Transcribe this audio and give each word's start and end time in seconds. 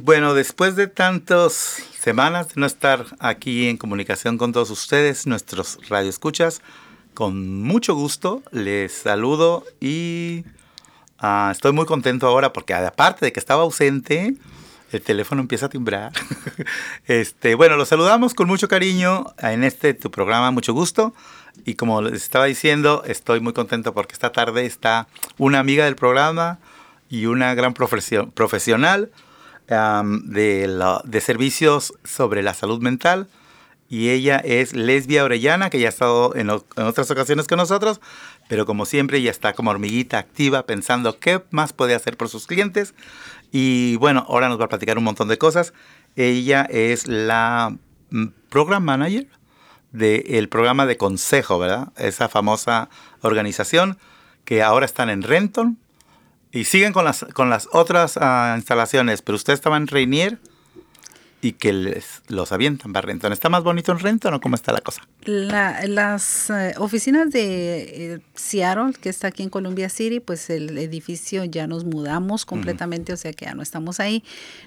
Bueno, 0.00 0.32
después 0.32 0.74
de 0.76 0.86
tantas 0.86 1.52
semanas 1.98 2.48
de 2.48 2.54
no 2.56 2.66
estar 2.66 3.04
aquí 3.18 3.68
en 3.68 3.76
comunicación 3.76 4.38
con 4.38 4.52
todos 4.52 4.70
ustedes, 4.70 5.26
nuestros 5.26 5.78
radioescuchas, 5.88 6.62
con 7.14 7.62
mucho 7.62 7.94
gusto 7.94 8.42
les 8.52 8.92
saludo 8.92 9.64
y 9.80 10.44
ah, 11.18 11.50
estoy 11.52 11.72
muy 11.72 11.84
contento 11.84 12.26
ahora 12.26 12.52
porque 12.52 12.72
aparte 12.72 13.26
de 13.26 13.32
que 13.32 13.40
estaba 13.40 13.62
ausente, 13.62 14.34
el 14.92 15.02
teléfono 15.02 15.42
empieza 15.42 15.66
a 15.66 15.68
timbrar. 15.68 16.12
este, 17.06 17.54
bueno, 17.54 17.76
los 17.76 17.88
saludamos 17.88 18.34
con 18.34 18.46
mucho 18.48 18.68
cariño 18.68 19.34
en 19.38 19.62
este 19.62 19.92
tu 19.94 20.10
programa, 20.10 20.50
mucho 20.52 20.72
gusto. 20.72 21.12
Y 21.66 21.74
como 21.74 22.00
les 22.00 22.22
estaba 22.22 22.46
diciendo, 22.46 23.02
estoy 23.06 23.40
muy 23.40 23.52
contento 23.52 23.92
porque 23.92 24.14
esta 24.14 24.32
tarde 24.32 24.64
está 24.64 25.06
una 25.38 25.58
amiga 25.58 25.84
del 25.84 25.96
programa 25.96 26.60
y 27.10 27.26
una 27.26 27.54
gran 27.54 27.74
profesional 27.74 29.10
de, 29.68 31.00
de 31.04 31.20
servicios 31.20 31.94
sobre 32.04 32.42
la 32.42 32.54
salud 32.54 32.80
mental. 32.80 33.28
Y 33.92 34.08
ella 34.08 34.38
es 34.38 34.72
Lesbia 34.72 35.22
Orellana, 35.22 35.68
que 35.68 35.78
ya 35.78 35.88
ha 35.88 35.90
estado 35.90 36.34
en, 36.34 36.48
otras 36.48 37.10
ocasiones 37.10 37.46
con 37.46 37.58
nosotros, 37.58 38.00
pero 38.48 38.64
como 38.64 38.86
siempre 38.86 39.20
ya 39.20 39.30
está 39.30 39.52
como 39.52 39.70
hormiguita 39.70 40.16
activa 40.16 40.64
pensando 40.64 41.18
qué 41.18 41.42
más 41.50 41.74
puede 41.74 41.94
hacer 41.94 42.16
por 42.16 42.30
sus 42.30 42.46
clientes. 42.46 42.94
Y 43.50 43.96
bueno, 43.96 44.24
ahora 44.28 44.48
nos 44.48 44.58
va 44.58 44.64
a 44.64 44.68
platicar 44.70 44.96
un 44.96 45.04
montón 45.04 45.28
de 45.28 45.36
cosas. 45.36 45.74
Ella 46.16 46.66
es 46.70 47.06
la 47.06 47.76
mm, 48.08 48.28
program 48.48 48.82
manager 48.82 49.28
del 49.90 50.48
programa 50.48 50.86
de 50.86 50.96
consejo, 50.96 51.58
¿verdad? 51.58 51.92
Esa 51.98 52.30
famosa 52.30 52.88
organización 53.20 53.98
que 54.46 54.62
ahora 54.62 54.86
están 54.86 55.10
en 55.10 55.22
Renton 55.22 55.76
y 56.52 56.64
siguen 56.64 56.92
con 56.92 57.04
las, 57.04 57.24
con 57.32 57.50
las 57.50 57.68
otras 57.72 58.18
ah, 58.20 58.54
instalaciones, 58.56 59.22
pero 59.22 59.36
usted 59.36 59.54
estaba 59.54 59.76
en 59.76 59.86
Rainier 59.86 60.38
y 61.44 61.54
que 61.54 61.72
les, 61.72 62.22
los 62.28 62.52
avientan 62.52 62.92
para 62.92 63.06
Renton. 63.06 63.32
¿Está 63.32 63.48
más 63.48 63.64
bonito 63.64 63.90
en 63.90 63.98
Renton 63.98 64.32
o 64.32 64.40
cómo 64.40 64.54
está 64.54 64.72
la 64.72 64.80
cosa? 64.80 65.02
las 65.24 66.50
eh, 66.50 66.74
oficinas 66.78 67.30
de 67.30 68.14
eh, 68.14 68.20
Seattle, 68.34 68.92
que 68.92 69.08
está 69.08 69.28
aquí 69.28 69.42
en 69.42 69.50
Columbia 69.50 69.88
City, 69.88 70.20
pues 70.20 70.50
el 70.50 70.78
edificio 70.78 71.44
ya 71.44 71.66
nos 71.66 71.84
mudamos 71.84 72.46
completamente, 72.46 73.12
o 73.12 73.16
sea 73.16 73.32
que 73.32 73.46
ya 73.46 73.54
no 73.54 73.62
estamos 73.62 73.98
ahí. 73.98 74.22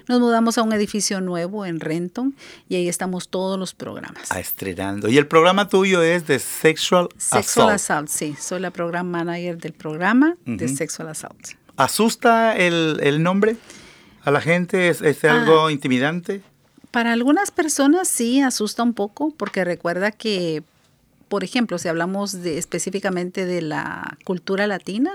Nos 0.06 0.20
mudamos 0.20 0.58
a 0.58 0.62
un 0.62 0.72
edificio 0.74 1.22
nuevo 1.22 1.64
en 1.64 1.80
Renton 1.80 2.36
y 2.68 2.76
ahí 2.76 2.88
estamos 2.88 3.30
todos 3.30 3.58
los 3.58 3.74
programas. 3.74 4.30
Ah, 4.30 4.38
estrenando. 4.38 5.08
¿Y 5.08 5.16
el 5.16 5.26
programa 5.26 5.70
tuyo 5.70 6.02
es 6.02 6.26
de 6.26 6.38
Sexual, 6.38 7.08
Sexual 7.16 7.70
Assault? 7.70 8.08
sí. 8.08 8.36
Soy 8.38 8.60
la 8.60 8.70
program 8.70 9.06
manager 9.06 9.56
del 9.56 9.72
programa 9.72 10.36
de 10.44 10.68
Sexual 10.68 11.08
Assault. 11.08 11.65
¿Asusta 11.76 12.56
el, 12.56 12.98
el 13.02 13.22
nombre 13.22 13.56
a 14.24 14.30
la 14.30 14.40
gente? 14.40 14.88
¿Es, 14.88 15.02
es 15.02 15.24
algo 15.24 15.66
ah. 15.66 15.72
intimidante? 15.72 16.42
Para 16.90 17.12
algunas 17.12 17.50
personas 17.50 18.08
sí 18.08 18.40
asusta 18.40 18.82
un 18.82 18.94
poco 18.94 19.30
porque 19.36 19.64
recuerda 19.64 20.10
que, 20.10 20.62
por 21.28 21.44
ejemplo, 21.44 21.78
si 21.78 21.88
hablamos 21.88 22.42
de, 22.42 22.56
específicamente 22.56 23.44
de 23.44 23.60
la 23.60 24.16
cultura 24.24 24.66
latina, 24.66 25.12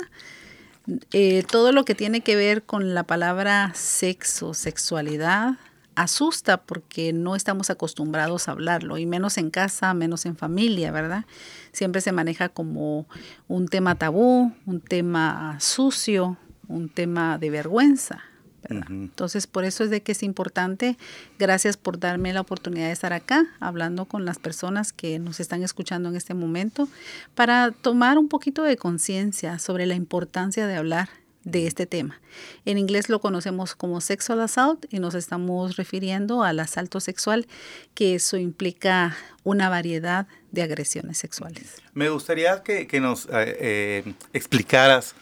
eh, 1.12 1.44
todo 1.50 1.72
lo 1.72 1.86
que 1.86 1.96
tiene 1.96 2.22
que 2.22 2.36
ver 2.36 2.64
con 2.64 2.94
la 2.94 3.04
palabra 3.04 3.72
sexo, 3.74 4.54
sexualidad, 4.54 5.58
asusta 5.96 6.58
porque 6.58 7.14
no 7.14 7.36
estamos 7.36 7.70
acostumbrados 7.70 8.48
a 8.48 8.52
hablarlo, 8.52 8.98
y 8.98 9.06
menos 9.06 9.38
en 9.38 9.50
casa, 9.50 9.94
menos 9.94 10.26
en 10.26 10.36
familia, 10.36 10.92
¿verdad? 10.92 11.26
Siempre 11.72 12.02
se 12.02 12.12
maneja 12.12 12.50
como 12.50 13.08
un 13.48 13.68
tema 13.68 13.96
tabú, 13.96 14.54
un 14.66 14.82
tema 14.82 15.58
sucio, 15.60 16.38
un 16.72 16.90
tema 16.90 17.38
de 17.38 17.50
vergüenza. 17.50 18.24
Entonces, 18.70 19.48
por 19.48 19.66
eso 19.66 19.84
es 19.84 19.90
de 19.90 20.02
que 20.02 20.12
es 20.12 20.24
importante, 20.24 20.98
gracias 21.40 21.78
por 21.78 22.00
darme 22.00 22.32
la 22.32 22.42
oportunidad 22.42 22.88
de 22.88 22.92
estar 22.92 23.12
acá 23.12 23.48
hablando 23.60 24.06
con 24.06 24.24
las 24.24 24.40
personas 24.40 24.94
que 24.94 25.20
nos 25.20 25.40
están 25.40 25.64
escuchando 25.64 26.10
en 26.10 26.16
este 26.16 26.34
momento, 26.34 26.88
para 27.36 27.72
tomar 27.72 28.18
un 28.18 28.30
poquito 28.30 28.64
de 28.64 28.78
conciencia 28.78 29.60
sobre 29.60 29.86
la 29.86 29.96
importancia 29.96 30.68
de 30.68 30.76
hablar 30.76 31.10
de 31.44 31.66
este 31.66 31.88
tema. 31.88 32.22
En 32.66 32.78
inglés 32.78 33.10
lo 33.10 33.20
conocemos 33.20 33.74
como 33.74 34.00
sexual 34.00 34.42
assault 34.42 34.86
y 34.94 35.00
nos 35.00 35.16
estamos 35.16 35.76
refiriendo 35.76 36.44
al 36.44 36.60
asalto 36.60 37.00
sexual, 37.00 37.48
que 37.96 38.14
eso 38.16 38.38
implica 38.38 39.18
una 39.44 39.68
variedad 39.70 40.28
de 40.52 40.62
agresiones 40.62 41.18
sexuales. 41.18 41.82
Me 41.96 42.10
gustaría 42.10 42.62
que, 42.62 42.88
nos 43.00 43.26
eh, 43.26 43.30
eh, 43.34 44.14
explicaras 44.34 45.16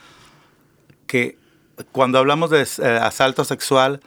que 1.08 1.39
cuando 1.92 2.18
hablamos 2.18 2.50
de 2.50 2.62
eh, 2.62 3.00
asalto 3.02 3.44
sexual, 3.44 4.02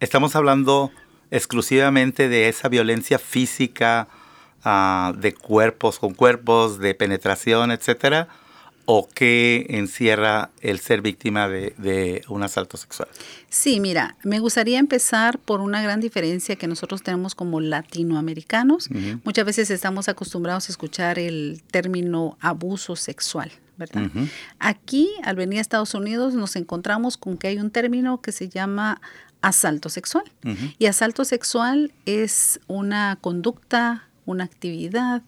estamos 0.00 0.36
hablando 0.36 0.90
exclusivamente 1.30 2.28
de 2.28 2.48
esa 2.48 2.68
violencia 2.68 3.18
física, 3.18 4.08
ah, 4.64 5.12
de 5.16 5.34
cuerpos 5.34 5.98
con 5.98 6.14
cuerpos, 6.14 6.78
de 6.78 6.94
penetración, 6.94 7.70
etcétera, 7.70 8.28
o 8.86 9.08
qué 9.12 9.66
encierra 9.70 10.50
el 10.60 10.78
ser 10.78 11.02
víctima 11.02 11.48
de, 11.48 12.24
un 12.28 12.44
asalto 12.44 12.76
sexual? 12.76 13.08
Sí, 13.48 13.80
mira, 13.80 14.16
me 14.22 14.38
gustaría 14.38 14.78
empezar 14.78 15.38
por 15.38 15.60
una 15.60 15.82
gran 15.82 16.00
diferencia 16.00 16.54
que 16.54 16.68
nosotros 16.68 17.02
tenemos 17.02 17.34
como 17.34 17.60
latinoamericanos. 17.60 18.88
Muchas 19.24 19.44
veces 19.44 19.70
estamos 19.70 20.08
acostumbrados 20.08 20.68
a 20.68 20.72
escuchar 20.72 21.18
el 21.18 21.62
término 21.70 22.38
abuso 22.40 22.94
sexual. 22.94 23.50
¿Verdad? 23.76 24.10
Aquí, 24.58 25.10
al 25.22 25.36
venir 25.36 25.58
a 25.58 25.62
Estados 25.62 25.94
Unidos, 25.94 26.34
nos 26.34 26.56
encontramos 26.56 27.16
con 27.16 27.36
que 27.36 27.48
hay 27.48 27.58
un 27.58 27.70
término 27.70 28.20
que 28.20 28.32
se 28.32 28.48
llama 28.48 29.00
asalto 29.42 29.88
sexual. 29.88 30.24
Y 30.78 30.86
asalto 30.86 31.24
sexual 31.24 31.92
es 32.04 32.60
una 32.66 33.18
conducta, 33.20 34.08
una 34.24 34.44
actividad 34.44 35.22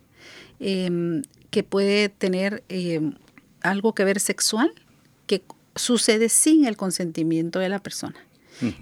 em, 0.60 1.22
que 1.50 1.62
puede 1.62 2.08
tener 2.08 2.64
em, 2.68 3.14
algo 3.60 3.94
que 3.94 4.04
ver 4.04 4.20
sexual, 4.20 4.72
que 5.26 5.42
sucede 5.74 6.28
sin 6.28 6.64
el 6.66 6.76
consentimiento 6.76 7.58
de 7.58 7.68
la 7.68 7.78
persona. 7.78 8.16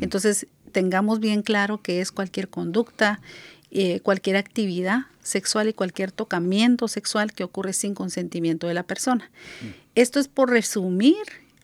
Entonces, 0.01 0.47
tengamos 0.73 1.21
bien 1.21 1.43
claro 1.43 1.83
que 1.83 2.01
es 2.01 2.13
cualquier 2.13 2.49
conducta, 2.49 3.21
eh, 3.71 4.01
cualquier 4.01 4.37
actividad 4.37 5.07
sexual 5.27 5.69
y 5.69 5.73
cualquier 5.73 6.13
tocamiento 6.13 6.89
sexual 6.89 7.33
que 7.33 7.45
ocurre 7.45 7.73
sin 7.73 7.95
consentimiento 7.95 8.67
de 8.67 8.75
la 8.75 8.85
persona. 8.85 9.31
Mm. 9.61 9.67
Esto 9.97 10.21
es 10.21 10.29
por 10.29 10.51
resumir 10.51 11.17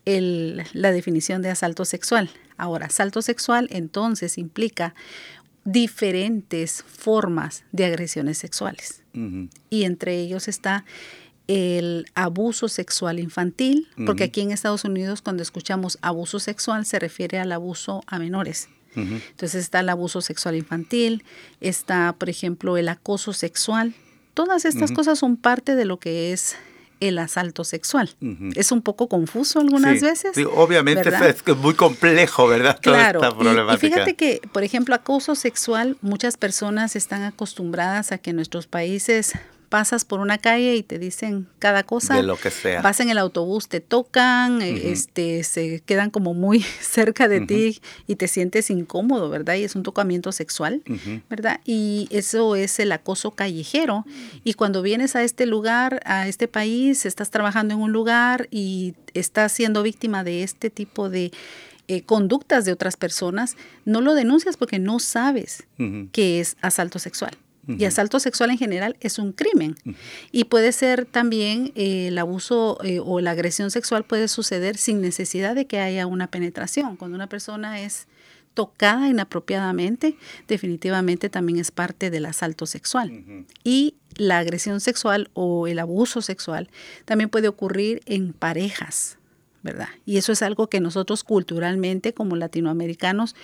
la 0.05 0.91
definición 0.91 1.41
de 1.41 1.49
asalto 1.49 1.85
sexual. 1.85 2.29
Ahora, 2.57 2.87
asalto 2.87 3.21
sexual 3.21 3.69
entonces 3.71 4.37
implica 4.37 4.95
diferentes 5.63 6.83
formas 6.83 7.63
de 7.71 7.85
agresiones 7.85 8.37
sexuales. 8.37 9.01
Y 9.69 9.83
entre 9.83 10.19
ellos 10.19 10.47
está 10.47 10.83
el 11.47 12.07
abuso 12.15 12.67
sexual 12.67 13.19
infantil, 13.19 13.87
porque 14.05 14.25
aquí 14.25 14.41
en 14.41 14.51
Estados 14.51 14.83
Unidos 14.85 15.21
cuando 15.21 15.43
escuchamos 15.43 15.99
abuso 16.01 16.39
sexual 16.39 16.85
se 16.85 16.99
refiere 16.99 17.39
al 17.39 17.51
abuso 17.51 18.03
a 18.07 18.19
menores. 18.19 18.69
Entonces 18.95 19.55
está 19.55 19.79
el 19.79 19.89
abuso 19.89 20.21
sexual 20.21 20.55
infantil, 20.55 21.23
está, 21.61 22.15
por 22.17 22.29
ejemplo, 22.29 22.77
el 22.77 22.89
acoso 22.89 23.33
sexual. 23.33 23.93
Todas 24.33 24.65
estas 24.65 24.91
cosas 24.91 25.19
son 25.19 25.37
parte 25.37 25.75
de 25.75 25.85
lo 25.85 25.99
que 25.99 26.33
es 26.33 26.55
el 27.07 27.19
asalto 27.19 27.63
sexual. 27.63 28.15
Es 28.55 28.71
un 28.71 28.81
poco 28.81 29.07
confuso 29.09 29.59
algunas 29.59 30.01
veces. 30.01 30.31
Sí, 30.33 30.45
obviamente 30.45 31.09
es 31.09 31.57
muy 31.57 31.73
complejo, 31.73 32.47
¿verdad? 32.47 32.79
Claro, 32.81 33.21
y, 33.73 33.77
fíjate 33.77 34.15
que, 34.15 34.41
por 34.51 34.63
ejemplo, 34.63 34.95
acoso 34.95 35.35
sexual, 35.35 35.97
muchas 36.01 36.37
personas 36.37 36.95
están 36.95 37.23
acostumbradas 37.23 38.11
a 38.11 38.17
que 38.17 38.29
en 38.29 38.37
nuestros 38.37 38.67
países 38.67 39.33
pasas 39.73 40.05
por 40.05 40.19
una 40.19 40.37
calle 40.37 40.75
y 40.75 40.83
te 40.83 40.99
dicen 40.99 41.47
cada 41.57 41.81
cosa. 41.81 42.13
De 42.13 42.21
lo 42.21 42.37
que 42.37 42.51
sea. 42.51 42.83
Vas 42.83 42.99
en 42.99 43.09
el 43.09 43.17
autobús, 43.17 43.67
te 43.67 43.79
tocan, 43.79 44.61
eh, 44.61 44.91
este, 44.91 45.43
se 45.43 45.79
quedan 45.79 46.11
como 46.11 46.35
muy 46.35 46.59
cerca 46.79 47.27
de 47.27 47.41
ti 47.41 47.81
y 48.05 48.17
te 48.17 48.27
sientes 48.27 48.69
incómodo, 48.69 49.31
¿verdad? 49.31 49.55
Y 49.55 49.63
es 49.63 49.75
un 49.75 49.81
tocamiento 49.81 50.31
sexual, 50.31 50.83
¿verdad? 51.27 51.59
Y 51.65 52.07
eso 52.11 52.55
es 52.55 52.77
el 52.77 52.91
acoso 52.91 53.31
callejero. 53.31 54.05
Y 54.43 54.53
cuando 54.53 54.83
vienes 54.83 55.15
a 55.15 55.23
este 55.23 55.47
lugar, 55.47 56.01
a 56.05 56.27
este 56.27 56.47
país, 56.47 57.07
estás 57.07 57.31
trabajando 57.31 57.73
en 57.73 57.79
un 57.79 57.91
lugar 57.91 58.49
y 58.51 58.93
estás 59.15 59.53
siendo 59.53 59.81
víctima 59.81 60.23
de 60.23 60.43
este 60.43 60.69
tipo 60.69 61.09
de 61.09 61.31
eh, 61.87 62.03
conductas 62.03 62.63
de 62.65 62.73
otras 62.73 62.95
personas, 62.95 63.57
no 63.85 64.01
lo 64.01 64.13
denuncias 64.13 64.55
porque 64.55 64.77
no 64.77 64.99
sabes 64.99 65.63
que 66.11 66.39
es 66.39 66.57
asalto 66.61 66.99
sexual. 66.99 67.35
Y 67.67 67.85
asalto 67.85 68.19
sexual 68.19 68.51
en 68.51 68.57
general 68.57 68.97
es 68.99 69.19
un 69.19 69.31
crimen. 69.31 69.75
Y 70.31 70.45
puede 70.45 70.71
ser 70.71 71.05
también 71.05 71.71
eh, 71.75 72.07
el 72.07 72.17
abuso 72.17 72.77
eh, 72.83 72.99
o 72.99 73.21
la 73.21 73.31
agresión 73.31 73.71
sexual 73.71 74.03
puede 74.03 74.27
suceder 74.27 74.77
sin 74.77 75.01
necesidad 75.01 75.55
de 75.55 75.65
que 75.65 75.79
haya 75.79 76.05
una 76.05 76.27
penetración. 76.27 76.97
Cuando 76.97 77.15
una 77.15 77.27
persona 77.27 77.79
es 77.79 78.07
tocada 78.53 79.09
inapropiadamente, 79.09 80.17
definitivamente 80.47 81.29
también 81.29 81.59
es 81.59 81.71
parte 81.71 82.09
del 82.11 82.25
asalto 82.25 82.65
sexual. 82.65 83.45
Y 83.63 83.95
la 84.15 84.39
agresión 84.39 84.79
sexual 84.79 85.29
o 85.33 85.67
el 85.67 85.79
abuso 85.79 86.21
sexual 86.21 86.69
también 87.05 87.29
puede 87.29 87.47
ocurrir 87.47 88.01
en 88.05 88.33
parejas. 88.33 89.17
¿Verdad? 89.63 89.87
Y 90.05 90.17
eso 90.17 90.31
es 90.31 90.41
algo 90.43 90.67
que 90.67 90.79
nosotros 90.79 91.23
culturalmente 91.23 92.13
como 92.13 92.35
latinoamericanos 92.35 93.35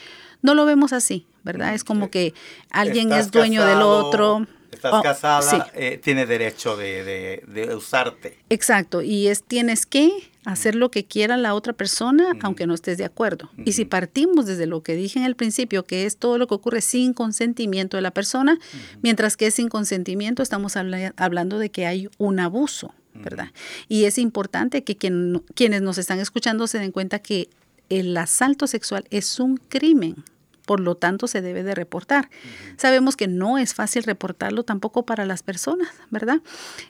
no 0.42 0.54
lo 0.54 0.66
vemos 0.66 0.94
así, 0.94 1.26
¿verdad? 1.44 1.74
Es 1.74 1.84
como 1.84 2.12
que 2.12 2.34
alguien 2.70 3.12
es 3.12 3.32
dueño 3.32 3.66
del 3.66 3.82
otro. 3.82 4.46
Estás 4.72 4.94
Oh, 4.94 5.02
casada, 5.02 5.42
sí. 5.42 5.58
eh, 5.74 6.00
tiene 6.02 6.28
derecho 6.28 6.78
de, 6.78 7.04
de- 7.04 7.44
de 7.48 7.76
usarte. 7.76 8.38
Exacto, 8.50 9.02
y 9.02 9.28
es 9.28 9.44
tienes 9.44 9.88
que 9.88 10.12
hacer 10.46 10.76
lo 10.76 10.92
que 10.92 11.06
quiera 11.06 11.38
la 11.38 11.56
otra 11.56 11.74
persona, 11.74 12.34
aunque 12.42 12.68
no 12.68 12.76
estés 12.76 12.98
de 13.00 13.04
acuerdo. 13.06 13.50
Y 13.66 13.74
si 13.74 13.86
partimos 13.86 14.46
desde 14.46 14.68
lo 14.68 14.84
que 14.84 14.94
dije 14.96 15.18
en 15.20 15.26
el 15.26 15.36
principio, 15.36 15.86
que 15.86 16.06
es 16.06 16.18
todo 16.18 16.38
lo 16.38 16.46
que 16.48 16.54
ocurre 16.54 16.82
sin 16.82 17.14
consentimiento 17.14 17.98
de 17.98 18.02
la 18.02 18.12
persona, 18.12 18.60
mientras 19.02 19.38
que 19.38 19.48
es 19.48 19.56
sin 19.56 19.70
consentimiento, 19.70 20.44
estamos 20.44 20.76
habla- 20.78 21.14
hablando 21.18 21.58
de 21.58 21.72
que 21.72 21.88
hay 21.88 22.08
un 22.20 22.40
abuso, 22.40 22.94
¿verdad? 23.14 23.50
Y 23.88 24.06
es 24.06 24.18
importante 24.18 24.84
que 24.84 24.96
quien- 24.98 25.44
quienes 25.56 25.82
nos 25.82 25.98
están 25.98 26.20
escuchando 26.20 26.68
se 26.68 26.80
den 26.80 26.92
cuenta 26.92 27.20
que 27.20 27.50
el 27.90 28.16
asalto 28.18 28.68
sexual 28.68 29.06
es 29.10 29.40
un 29.40 29.58
crimen. 29.58 30.24
Por 30.66 30.80
lo 30.80 30.94
tanto, 30.94 31.26
se 31.28 31.42
debe 31.42 31.64
de 31.64 31.74
reportar. 31.74 32.30
Sabemos 32.78 33.16
que 33.16 33.28
no 33.28 33.58
es 33.58 33.74
fácil 33.74 34.04
reportarlo 34.04 34.62
tampoco 34.64 35.04
para 35.04 35.26
las 35.26 35.42
personas, 35.42 35.88
¿verdad? 36.12 36.42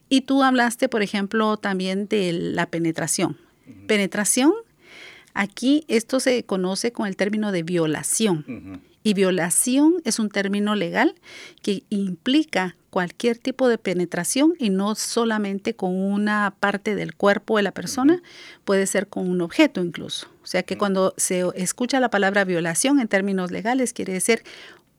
Y 0.09 0.21
tú 0.21 0.43
hablaste, 0.43 0.89
por 0.89 1.01
ejemplo, 1.01 1.55
también 1.55 2.07
de 2.09 2.33
la 2.33 2.65
penetración. 2.65 3.37
Penetración, 3.87 4.51
aquí 5.33 5.85
esto 5.87 6.19
se 6.19 6.43
conoce 6.43 6.91
con 6.91 7.07
el 7.07 7.15
término 7.15 7.51
de 7.53 7.63
violación. 7.63 8.81
Y 9.09 9.15
violación 9.15 9.95
es 10.05 10.19
un 10.19 10.29
término 10.29 10.75
legal 10.75 11.15
que 11.63 11.81
implica 11.89 12.75
cualquier 12.91 13.39
tipo 13.39 13.67
de 13.67 13.79
penetración 13.79 14.53
y 14.59 14.69
no 14.69 14.93
solamente 14.93 15.75
con 15.75 15.95
una 15.95 16.53
parte 16.59 16.93
del 16.93 17.15
cuerpo 17.15 17.57
de 17.57 17.63
la 17.63 17.71
persona, 17.71 18.21
puede 18.65 18.85
ser 18.85 19.07
con 19.07 19.27
un 19.27 19.41
objeto 19.41 19.81
incluso. 19.83 20.27
O 20.43 20.45
sea 20.45 20.61
que 20.61 20.77
cuando 20.77 21.15
se 21.17 21.43
escucha 21.55 21.99
la 21.99 22.11
palabra 22.11 22.43
violación 22.43 22.99
en 22.99 23.07
términos 23.07 23.49
legales 23.49 23.93
quiere 23.93 24.13
decir 24.13 24.43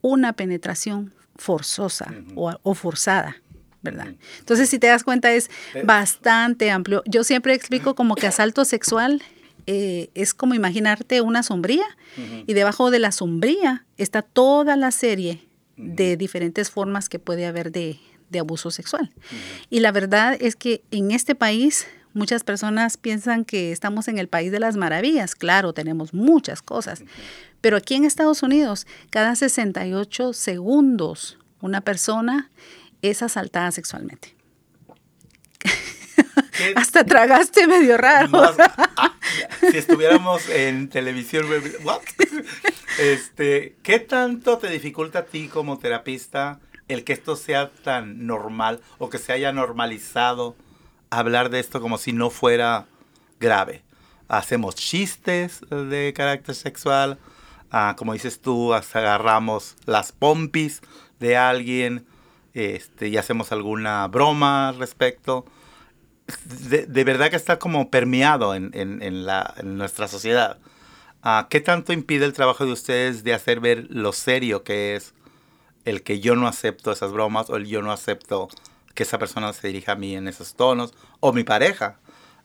una 0.01 0.33
penetración 0.33 1.13
forzosa 1.37 2.13
o, 2.35 2.51
o 2.63 2.73
forzada. 2.73 3.37
¿verdad? 3.81 4.13
Entonces, 4.39 4.69
si 4.69 4.77
te 4.77 4.87
das 4.87 5.03
cuenta, 5.05 5.31
es 5.31 5.49
Eh. 5.73 5.83
bastante 5.85 6.69
amplio. 6.69 7.01
Yo 7.05 7.23
siempre 7.23 7.53
explico 7.53 7.95
como 7.95 8.15
que 8.15 8.27
asalto 8.27 8.65
sexual 8.65 9.23
eh, 9.67 10.09
es 10.13 10.33
como 10.33 10.53
imaginarte 10.53 11.21
una 11.21 11.43
sombría 11.43 11.85
y 12.47 12.53
debajo 12.53 12.91
de 12.91 12.99
la 12.99 13.11
sombría 13.11 13.85
está 13.97 14.21
toda 14.21 14.75
la 14.75 14.91
serie 14.91 15.47
de 15.77 16.17
diferentes 16.17 16.69
formas 16.69 17.09
que 17.09 17.19
puede 17.19 17.45
haber 17.45 17.71
de, 17.71 17.99
de 18.29 18.39
abuso 18.39 18.71
sexual. 18.71 19.11
Y 19.69 19.79
la 19.79 19.91
verdad 19.91 20.37
es 20.39 20.55
que 20.55 20.83
en 20.91 21.11
este 21.11 21.35
país 21.35 21.87
muchas 22.13 22.43
personas 22.43 22.97
piensan 22.97 23.45
que 23.45 23.71
estamos 23.71 24.07
en 24.07 24.17
el 24.17 24.27
país 24.27 24.51
de 24.51 24.59
las 24.59 24.77
maravillas. 24.77 25.35
Claro, 25.35 25.73
tenemos 25.73 26.13
muchas 26.13 26.61
cosas. 26.61 27.03
Pero 27.61 27.77
aquí 27.77 27.95
en 27.95 28.05
Estados 28.05 28.43
Unidos, 28.43 28.87
cada 29.09 29.35
68 29.35 30.33
segundos 30.33 31.37
una 31.61 31.81
persona 31.81 32.49
es 33.01 33.21
asaltada 33.21 33.71
sexualmente. 33.71 34.35
¿Qué- 36.57 36.73
Hasta 36.75 37.03
tragaste 37.05 37.67
medio 37.67 37.97
raro. 37.97 38.29
Más- 38.29 38.55
ah, 38.97 39.13
si 39.71 39.77
estuviéramos 39.77 40.47
en 40.49 40.89
televisión, 40.89 41.45
what? 41.83 42.01
Este, 42.99 43.75
¿qué 43.83 43.99
tanto 43.99 44.57
te 44.57 44.69
dificulta 44.69 45.19
a 45.19 45.25
ti 45.25 45.47
como 45.47 45.77
terapista 45.79 46.59
el 46.87 47.03
que 47.03 47.13
esto 47.13 47.35
sea 47.35 47.69
tan 47.69 48.25
normal 48.27 48.81
o 48.97 49.09
que 49.09 49.17
se 49.17 49.31
haya 49.31 49.51
normalizado 49.53 50.55
hablar 51.09 51.49
de 51.49 51.59
esto 51.59 51.79
como 51.81 51.97
si 51.97 52.11
no 52.13 52.29
fuera 52.29 52.85
grave? 53.39 53.83
Hacemos 54.27 54.75
chistes 54.75 55.61
de 55.69 56.13
carácter 56.15 56.55
sexual, 56.55 57.17
ah, 57.71 57.95
como 57.97 58.13
dices 58.13 58.41
tú, 58.41 58.73
hasta 58.73 58.99
agarramos 58.99 59.75
las 59.85 60.11
pompis 60.11 60.81
de 61.19 61.37
alguien 61.37 62.05
este, 62.53 63.07
y 63.07 63.17
hacemos 63.17 63.51
alguna 63.53 64.07
broma 64.07 64.69
al 64.69 64.77
respecto 64.79 65.45
de, 66.69 66.85
de 66.85 67.03
verdad 67.03 67.29
que 67.29 67.35
está 67.35 67.59
como 67.59 67.89
permeado 67.91 68.55
en, 68.55 68.71
en- 68.73 69.25
la, 69.25 69.53
en 69.57 69.77
nuestra 69.77 70.07
sociedad. 70.07 70.57
Ah, 71.23 71.47
¿Qué 71.49 71.61
tanto 71.61 71.93
impide 71.93 72.25
el 72.25 72.33
trabajo 72.33 72.65
de 72.65 72.71
ustedes 72.73 73.23
de 73.23 73.33
hacer 73.33 73.59
ver 73.59 73.87
lo 73.89 74.13
serio 74.13 74.63
que 74.63 74.95
es 74.95 75.13
el 75.85 76.03
que 76.03 76.19
yo 76.19 76.35
no 76.35 76.47
acepto 76.47 76.91
esas 76.91 77.11
bromas 77.11 77.49
o 77.49 77.57
el 77.57 77.67
yo 77.67 77.81
no 77.81 77.91
acepto 77.91 78.49
que 78.95 79.03
esa 79.03 79.19
persona 79.19 79.53
se 79.53 79.67
dirija 79.67 79.93
a 79.93 79.95
mí 79.95 80.15
en 80.15 80.27
esos 80.27 80.55
tonos 80.55 80.93
o 81.19 81.33
mi 81.33 81.43
pareja 81.43 81.99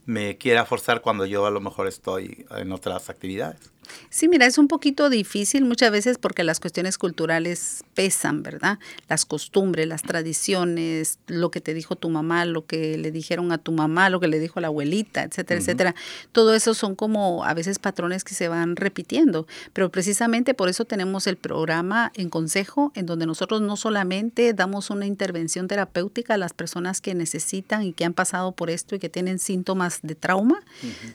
me 0.06 0.38
quiera 0.38 0.64
forzar 0.66 1.02
cuando 1.02 1.26
yo 1.26 1.46
a 1.46 1.50
lo 1.50 1.60
mejor 1.60 1.86
estoy 1.88 2.46
en 2.50 2.72
otras 2.72 3.10
actividades? 3.10 3.72
Sí, 4.10 4.28
mira, 4.28 4.46
es 4.46 4.58
un 4.58 4.68
poquito 4.68 5.10
difícil 5.10 5.64
muchas 5.64 5.90
veces 5.90 6.18
porque 6.18 6.44
las 6.44 6.60
cuestiones 6.60 6.98
culturales 6.98 7.84
pesan, 7.94 8.42
¿verdad? 8.42 8.78
Las 9.08 9.24
costumbres, 9.24 9.86
las 9.86 10.02
tradiciones, 10.02 11.18
lo 11.26 11.50
que 11.50 11.60
te 11.60 11.74
dijo 11.74 11.96
tu 11.96 12.08
mamá, 12.10 12.44
lo 12.44 12.66
que 12.66 12.98
le 12.98 13.10
dijeron 13.10 13.52
a 13.52 13.58
tu 13.58 13.72
mamá, 13.72 14.10
lo 14.10 14.20
que 14.20 14.28
le 14.28 14.38
dijo 14.38 14.60
la 14.60 14.68
abuelita, 14.68 15.22
etcétera, 15.22 15.60
etcétera. 15.60 15.94
Todo 16.32 16.54
eso 16.54 16.74
son 16.74 16.94
como 16.94 17.44
a 17.44 17.54
veces 17.54 17.78
patrones 17.78 18.24
que 18.24 18.34
se 18.34 18.48
van 18.48 18.76
repitiendo, 18.76 19.46
pero 19.72 19.90
precisamente 19.90 20.54
por 20.54 20.68
eso 20.68 20.84
tenemos 20.84 21.26
el 21.26 21.36
programa 21.36 22.12
en 22.14 22.30
consejo 22.30 22.92
en 22.94 23.06
donde 23.06 23.26
nosotros 23.26 23.60
no 23.60 23.76
solamente 23.76 24.52
damos 24.52 24.90
una 24.90 25.06
intervención 25.06 25.68
terapéutica 25.68 26.34
a 26.34 26.38
las 26.38 26.52
personas 26.52 27.00
que 27.00 27.14
necesitan 27.14 27.82
y 27.82 27.92
que 27.92 28.04
han 28.04 28.14
pasado 28.14 28.52
por 28.52 28.70
esto 28.70 28.94
y 28.94 28.98
que 28.98 29.08
tienen 29.08 29.38
síntomas 29.38 30.00
de 30.02 30.14
trauma, 30.14 30.62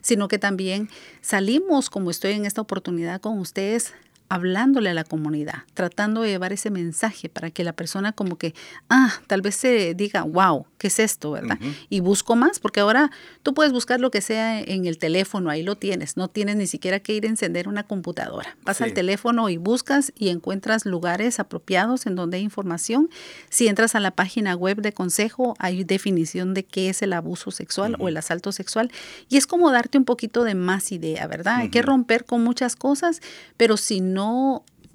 sino 0.02 0.28
que 0.28 0.40
también 0.40 0.90
salimos, 1.22 1.90
como 1.90 2.12
estoy 2.12 2.34
en 2.34 2.46
esta 2.46 2.61
oportunidad 2.62 3.22
con 3.22 3.40
ustedes, 3.40 3.94
hablándole 4.32 4.90
a 4.90 4.94
la 4.94 5.04
comunidad, 5.04 5.64
tratando 5.74 6.22
de 6.22 6.30
llevar 6.30 6.54
ese 6.54 6.70
mensaje 6.72 7.28
para 7.28 7.52
que 7.52 7.66
la 7.66 7.74
persona 7.74 8.14
como 8.14 8.38
que, 8.38 8.56
ah, 8.90 9.12
tal 9.28 9.42
vez 9.42 9.56
se 9.56 9.94
diga, 9.94 10.24
wow, 10.24 10.66
¿qué 10.78 10.88
es 10.88 11.00
esto, 11.00 11.32
verdad? 11.32 11.60
Y 11.90 12.00
busco 12.00 12.38
más, 12.38 12.60
porque 12.62 12.80
ahora 12.80 13.12
tú 13.44 13.54
puedes 13.54 13.74
buscar 13.74 14.00
lo 14.00 14.10
que 14.10 14.22
sea 14.22 14.62
en 14.62 14.86
el 14.86 14.98
teléfono, 15.00 15.50
ahí 15.50 15.64
lo 15.64 15.76
tienes, 15.76 16.16
no 16.16 16.30
tienes 16.30 16.56
ni 16.56 16.66
siquiera 16.66 17.02
que 17.02 17.14
ir 17.14 17.26
a 17.26 17.28
encender 17.28 17.68
una 17.68 17.84
computadora. 17.84 18.56
Vas 18.64 18.78
Sí. 18.78 18.86
al 18.86 18.94
teléfono 18.94 19.50
y 19.50 19.58
buscas 19.58 20.14
y 20.18 20.30
encuentras 20.30 20.86
lugares 20.86 21.42
apropiados 21.42 22.06
en 22.06 22.16
donde 22.16 22.38
hay 22.38 22.44
información. 22.44 23.10
Si 23.50 23.68
entras 23.68 23.96
a 23.96 24.00
la 24.00 24.12
página 24.12 24.56
web 24.56 24.78
de 24.82 24.94
consejo, 24.94 25.56
hay 25.60 25.84
definición 25.84 26.54
de 26.54 26.64
qué 26.64 26.88
es 26.88 27.02
el 27.02 27.12
abuso 27.12 27.52
sexual 27.52 27.98
o 28.00 28.08
el 28.08 28.16
asalto 28.16 28.54
sexual. 28.54 28.92
Y 29.28 29.36
es 29.36 29.46
como 29.46 29.70
darte 29.72 29.98
un 29.98 30.06
poquito 30.06 30.46
de 30.46 30.56
más 30.56 30.94
idea, 30.94 31.28
¿verdad? 31.28 31.58
Hay 31.58 31.70
que 31.70 31.82
romper 31.82 32.24
con 32.24 32.42
muchas 32.46 32.78
cosas, 32.78 33.20
pero 33.58 33.76
si 33.76 34.00
no 34.00 34.21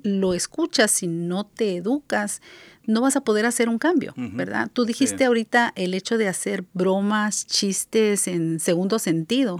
lo 0.02 0.34
escuchas, 0.34 0.90
si 0.92 1.06
no 1.08 1.44
te 1.44 1.76
educas, 1.76 2.40
no 2.86 3.00
vas 3.00 3.16
a 3.16 3.22
poder 3.22 3.44
hacer 3.46 3.68
un 3.68 3.78
cambio. 3.78 4.14
¿verdad? 4.16 4.70
Tú 4.72 4.84
dijiste 4.84 5.18
Sí. 5.18 5.24
ahorita 5.24 5.72
el 5.74 5.92
hecho 5.94 6.16
de 6.18 6.28
hacer 6.28 6.64
bromas, 6.72 7.44
chistes 7.44 8.28
en 8.28 8.60
segundo 8.60 9.00
sentido. 9.00 9.58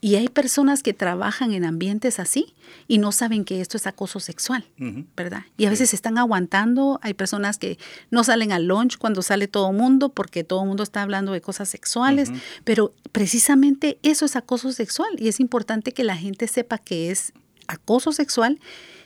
Y 0.00 0.14
hay 0.14 0.28
personas 0.28 0.84
que 0.84 0.94
trabajan 0.94 1.52
en 1.52 1.64
ambientes 1.64 2.20
así 2.20 2.54
y 2.86 2.98
no 2.98 3.10
saben 3.10 3.44
que 3.44 3.60
esto 3.60 3.76
es 3.76 3.88
acoso 3.88 4.20
sexual. 4.20 4.64
¿verdad? 5.16 5.42
Y 5.56 5.64
a 5.64 5.70
veces 5.70 5.92
están 5.92 6.16
aguantando. 6.18 7.00
Hay 7.02 7.14
personas 7.14 7.58
que 7.58 7.76
no 8.12 8.22
salen 8.22 8.52
al 8.52 8.66
lunch 8.66 8.96
cuando 8.98 9.22
sale 9.22 9.48
todo 9.48 9.72
mundo 9.72 10.10
porque 10.10 10.44
todo 10.44 10.62
el 10.62 10.68
mundo 10.68 10.84
está 10.84 11.02
hablando 11.02 11.32
de 11.32 11.40
cosas 11.40 11.68
sexuales, 11.68 12.30
pero 12.62 12.94
precisamente 13.10 13.98
eso 14.04 14.24
es 14.26 14.36
acoso 14.36 14.70
sexual 14.70 15.08
y 15.18 15.26
es 15.26 15.40
importante 15.40 15.90
que 15.90 16.04
la 16.04 16.16
gente 16.16 16.46
sepa 16.46 16.78
que 16.78 17.10
es 17.10 17.32
acoso 17.66 18.12
sexual 18.12 18.60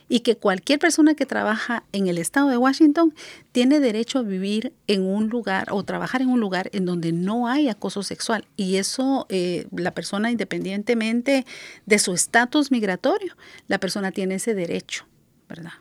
y 0.09 0.21
que 0.21 0.37
cualquier 0.37 0.79
persona 0.79 1.15
que 1.15 1.25
trabaja 1.27 1.85
en 1.93 2.09
el 2.09 2.19
estado 2.19 2.49
de 2.51 2.57
Washington 2.59 3.15
tiene 3.53 3.81
derecho 3.81 4.19
a 4.19 4.23
vivir 4.23 4.73
en 4.87 5.03
un 5.03 5.29
lugar 5.29 5.69
o 5.71 5.83
trabajar 5.83 6.21
en 6.23 6.29
un 6.29 6.41
lugar 6.41 6.69
en 6.73 6.85
donde 6.85 7.13
no 7.13 7.49
hay 7.49 7.69
acoso 7.69 8.03
sexual. 8.03 8.45
Y 8.57 8.77
eso, 8.77 9.27
eh, 9.31 9.67
la 9.75 9.93
persona, 9.95 10.31
independientemente 10.31 11.47
de 11.87 11.99
su 11.99 12.13
estatus 12.15 12.71
migratorio, 12.71 13.35
la 13.69 13.79
persona 13.79 14.13
tiene 14.13 14.35
ese 14.37 14.55
derecho, 14.55 15.07
¿verdad? 15.49 15.73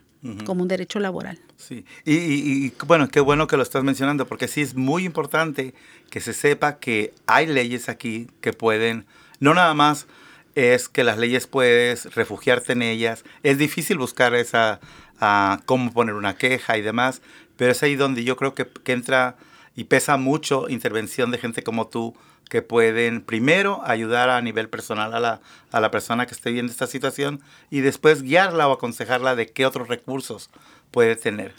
Como 0.46 0.62
un 0.62 0.70
derecho 0.70 1.00
laboral. 1.02 1.38
Sí, 1.58 1.84
y, 2.06 2.14
y- 2.16 2.66
y, 2.68 2.74
bueno, 2.88 3.10
qué 3.10 3.20
bueno 3.20 3.46
que 3.48 3.58
lo 3.58 3.64
estás 3.64 3.84
mencionando, 3.84 4.26
porque 4.26 4.48
sí 4.48 4.62
es 4.62 4.74
muy 4.74 5.04
importante 5.04 5.74
que 6.10 6.22
se 6.22 6.32
sepa 6.32 6.80
que 6.80 7.14
hay 7.26 7.46
leyes 7.46 7.90
aquí 7.90 8.28
que 8.40 8.54
pueden, 8.54 9.06
no 9.42 9.54
nada 9.54 9.74
más 9.74 10.08
es 10.56 10.90
que 10.90 11.04
las 11.04 11.18
leyes 11.18 11.48
puedes 11.48 12.14
refugiarte 12.16 12.74
en 12.74 12.82
ellas, 12.82 13.24
es 13.44 13.58
difícil 13.58 13.98
buscar 13.98 14.36
esa, 14.36 14.80
ah, 15.20 15.62
cómo 15.66 15.92
poner 15.92 16.16
una 16.16 16.36
queja 16.36 16.78
y 16.78 16.82
demás, 16.82 17.22
pero 17.58 17.72
es 17.72 17.84
ahí 17.84 17.96
donde 17.96 18.24
yo 18.24 18.36
creo 18.36 18.54
que, 18.54 18.68
que 18.68 18.94
entra 18.94 19.36
y 19.76 19.86
pesa 19.86 20.18
mucho 20.18 20.70
intervención 20.70 21.32
de 21.32 21.38
gente 21.38 21.64
como 21.64 21.88
tú, 21.88 22.16
que 22.50 22.62
pueden 22.62 23.22
primero 23.22 23.82
ayudar 23.86 24.30
a 24.30 24.42
nivel 24.42 24.70
personal 24.70 25.14
a 25.14 25.20
la, 25.20 25.42
a 25.72 25.80
la 25.80 25.92
persona 25.92 26.28
que 26.28 26.36
esté 26.36 26.52
viendo 26.52 26.72
esta 26.72 26.88
situación 26.88 27.42
y 27.72 27.80
después 27.80 28.22
guiarla 28.22 28.68
o 28.68 28.74
aconsejarla 28.74 29.36
de 29.36 29.48
qué 29.48 29.66
otros 29.66 29.88
recursos 29.88 30.50
puede 30.92 31.16
tener. 31.16 31.54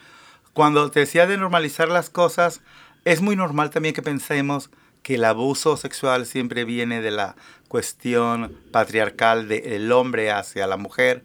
Cuando 0.53 0.91
te 0.91 1.01
decía 1.01 1.27
de 1.27 1.37
normalizar 1.37 1.89
las 1.89 2.11
cosas, 2.11 2.61
es 3.05 3.21
muy 3.21 3.35
normal 3.35 3.71
también 3.71 3.95
que 3.95 4.03
pensemos 4.03 4.71
que 5.05 5.17
el 5.17 5.25
abuso 5.25 5.77
sexual 5.77 6.25
siempre 6.25 6.65
viene 6.65 7.03
de 7.03 7.11
la 7.11 7.37
cuestión 7.69 8.59
patriarcal 8.73 9.49
del 9.49 9.93
hombre 9.93 10.33
hacia 10.33 10.67
la 10.67 10.79
mujer, 10.79 11.23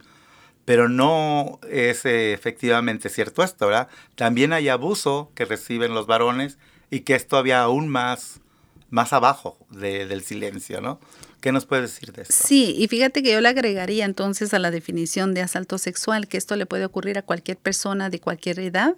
pero 0.65 0.89
no 0.89 1.59
es 1.67 2.03
eh, 2.03 2.33
efectivamente 2.33 3.09
cierto 3.09 3.41
esto, 3.41 3.67
¿verdad? 3.67 3.87
También 4.15 4.51
hay 4.51 4.67
abuso 4.67 5.31
que 5.33 5.45
reciben 5.45 5.93
los 5.93 6.07
varones 6.07 6.59
y 6.91 6.99
que 6.99 7.15
es 7.15 7.25
todavía 7.25 7.61
aún 7.61 7.87
más, 7.87 8.41
más 8.89 9.13
abajo 9.13 9.57
del 9.69 10.23
silencio, 10.23 10.81
¿no? 10.81 10.99
¿Qué 11.41 11.51
nos 11.51 11.65
puedes 11.65 11.93
decir 11.93 12.11
de 12.11 12.23
esto? 12.23 12.33
Sí, 12.37 12.75
y 12.77 12.87
fíjate 12.87 13.23
que 13.23 13.31
yo 13.31 13.39
le 13.39 13.47
agregaría 13.47 14.03
entonces 14.03 14.53
a 14.53 14.59
la 14.59 14.71
definición 14.71 15.33
de 15.33 15.41
asalto 15.41 15.77
sexual 15.77 16.27
que 16.27 16.37
esto 16.37 16.55
le 16.55 16.65
puede 16.65 16.85
ocurrir 16.85 17.17
a 17.17 17.21
cualquier 17.21 17.57
persona 17.57 18.09
de 18.09 18.19
cualquier 18.19 18.59
edad 18.59 18.95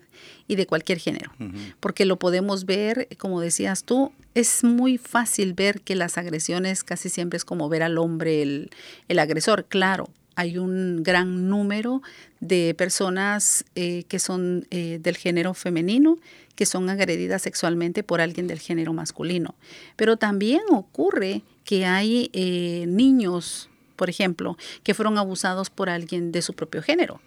y 0.48 0.56
de 0.56 0.66
cualquier 0.66 0.98
género, 0.98 1.32
porque 1.80 2.06
lo 2.06 2.18
podemos 2.18 2.66
ver, 2.66 3.08
como 3.18 3.42
decías 3.42 3.84
tú, 3.84 4.12
es 4.34 4.64
muy 4.64 4.98
fácil 4.98 5.54
ver 5.54 5.82
que 5.82 5.96
las 5.96 6.18
agresiones 6.18 6.84
casi 6.84 7.10
siempre 7.10 7.38
es 7.38 7.46
como 7.46 7.70
ver 7.70 7.84
al 7.84 7.98
hombre 7.98 8.42
el, 8.42 8.72
el 9.08 9.20
agresor, 9.20 9.66
claro, 9.66 10.10
hay 10.36 10.58
un 10.58 11.04
gran 11.04 11.50
número 11.50 12.02
de 12.40 12.74
personas 12.76 13.66
eh, 13.76 14.06
que 14.08 14.18
son 14.18 14.66
eh, 14.72 14.98
del 15.02 15.18
género 15.18 15.54
femenino 15.54 16.18
que 16.56 16.66
son 16.66 16.90
agredidas 16.90 17.42
sexualmente 17.42 18.04
por 18.04 18.22
alguien 18.22 18.48
del 18.48 18.60
género 18.60 18.94
masculino. 18.94 19.56
Pero 19.96 20.18
también 20.18 20.62
ocurre 20.70 21.44
que 21.64 21.86
hay 21.86 22.30
eh, 22.34 22.86
niños, 22.88 23.70
por 23.96 24.10
ejemplo, 24.10 24.58
que 24.84 24.94
fueron 24.94 25.18
abusados 25.18 25.70
por 25.70 25.90
alguien 25.90 26.32
de 26.32 26.42
su 26.42 26.54
propio 26.54 26.82
género. 26.82 27.22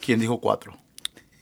¿Quién 0.00 0.20
dijo 0.20 0.40
4? 0.40 0.76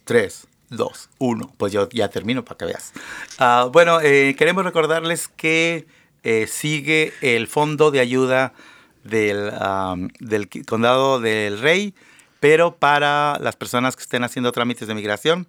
3, 0.04 0.46
2, 0.70 1.10
1. 1.18 1.52
Pues 1.56 1.72
yo 1.72 1.88
ya 1.90 2.08
termino 2.08 2.44
para 2.44 2.58
que 2.58 2.64
veas. 2.66 2.92
Uh, 3.38 3.70
bueno, 3.70 4.00
eh, 4.00 4.34
queremos 4.36 4.64
recordarles 4.64 5.28
que 5.28 5.86
eh, 6.22 6.46
sigue 6.46 7.12
el 7.22 7.46
fondo 7.46 7.90
de 7.90 8.00
ayuda 8.00 8.52
del, 9.04 9.52
um, 9.52 10.08
del 10.18 10.48
condado 10.66 11.20
del 11.20 11.60
Rey, 11.60 11.94
pero 12.40 12.76
para 12.76 13.38
las 13.40 13.56
personas 13.56 13.96
que 13.96 14.02
estén 14.02 14.24
haciendo 14.24 14.52
trámites 14.52 14.88
de 14.88 14.94
migración, 14.94 15.46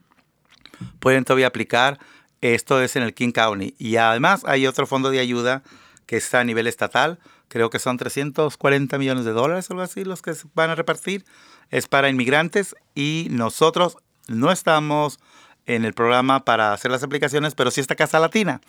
pueden 1.00 1.26
todavía 1.26 1.48
aplicar. 1.48 2.00
Esto 2.42 2.82
es 2.82 2.96
en 2.96 3.04
el 3.04 3.14
King 3.14 3.32
County. 3.32 3.76
Y 3.78 3.98
además 3.98 4.44
hay 4.46 4.66
otro 4.66 4.88
fondo 4.88 5.10
de 5.10 5.20
ayuda 5.20 5.62
que 6.10 6.18
está 6.18 6.40
a 6.40 6.44
nivel 6.44 6.66
estatal. 6.66 7.20
Creo 7.50 7.70
que 7.70 7.78
son 7.78 7.98
340 7.98 8.98
millones 8.98 9.26
de 9.26 9.32
dólares, 9.32 9.70
algo 9.70 9.84
así, 9.84 10.04
los 10.04 10.24
que 10.24 10.34
se 10.34 10.48
van 10.56 10.72
a 10.72 10.76
repartir. 10.76 11.24
Es 11.70 11.88
para 11.88 12.10
inmigrantes 12.10 12.76
y 12.96 13.28
nosotros 13.30 13.98
no 14.28 14.52
estamos 14.52 15.20
en 15.68 15.86
el 15.86 15.94
programa 15.94 16.46
para 16.46 16.74
hacer 16.74 16.90
las 16.90 17.04
aplicaciones, 17.04 17.54
pero 17.54 17.70
sí 17.70 17.80
está 17.80 17.96
Casa 17.96 18.18
Latina. 18.18 18.60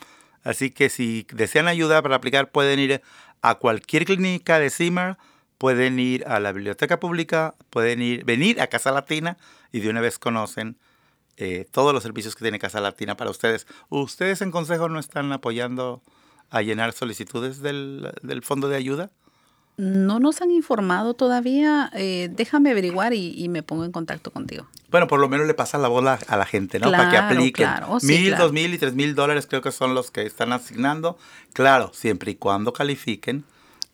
Así 0.45 0.71
que 0.71 0.91
si 0.91 1.27
desean 1.33 1.67
ayuda 1.67 2.03
para 2.03 2.17
aplicar, 2.17 2.51
pueden 2.51 2.79
ir 2.79 3.01
a 3.41 3.55
cualquier 3.55 4.05
clínica 4.05 4.59
de 4.59 4.69
CIMAR, 4.69 5.17
pueden 5.57 5.99
ir 5.99 6.27
a 6.27 6.41
la 6.41 6.53
biblioteca 6.53 7.01
pública, 7.01 7.55
pueden 7.71 8.03
ir, 8.03 8.27
venir 8.27 8.61
a 8.61 8.67
Casa 8.67 8.93
Latina 8.93 9.39
y 9.73 9.81
de 9.81 9.89
una 9.89 10.03
vez 10.03 10.19
conocen 10.19 10.77
eh, 11.39 11.67
todos 11.71 11.95
los 11.95 12.03
servicios 12.03 12.35
que 12.35 12.45
tiene 12.45 12.59
Casa 12.59 12.83
Latina 12.83 13.17
para 13.17 13.31
ustedes. 13.31 13.67
¿Ustedes 13.89 14.43
en 14.43 14.51
consejo 14.51 14.91
no 14.91 15.01
están 15.01 15.33
apoyando 15.33 16.03
a 16.51 16.63
llenar 16.63 16.93
solicitudes 16.93 17.63
del, 17.63 18.13
fondo 18.43 18.69
de 18.69 18.77
ayuda? 18.77 19.11
No 19.77 20.21
nos 20.21 20.43
han 20.43 20.51
informado 20.51 21.15
todavía. 21.15 21.91
Eh, 21.95 22.29
déjame 22.31 22.71
averiguar 22.71 23.15
y, 23.15 23.49
me 23.49 23.63
pongo 23.63 23.85
en 23.85 23.93
contacto 23.93 24.31
contigo. 24.31 24.67
Bueno, 24.91 25.07
por 25.07 25.21
lo 25.21 25.29
menos 25.29 25.47
le 25.47 25.55
pasa 25.55 25.79
la 25.79 25.89
bola 25.89 26.19
a 26.27 26.37
la 26.37 26.45
gente, 26.45 26.79
¿no? 26.79 26.91
Para 26.91 27.11
que 27.11 27.17
apliquen. 27.17 27.69
Oh, 27.87 27.99
mil, 28.03 28.37
dos 28.37 28.53
mil 28.53 28.75
y 28.75 28.79
tres 28.79 28.95
mil 28.95 29.15
dólares 29.15 29.47
creo 29.47 29.63
que 29.63 29.73
son 29.73 29.95
los 29.95 30.11
que 30.11 30.27
están 30.27 30.53
asignando. 30.53 31.17
Claro, 31.55 31.93
siempre 31.95 32.33
y 32.33 32.35
cuando 32.35 32.73
califiquen. 32.73 33.45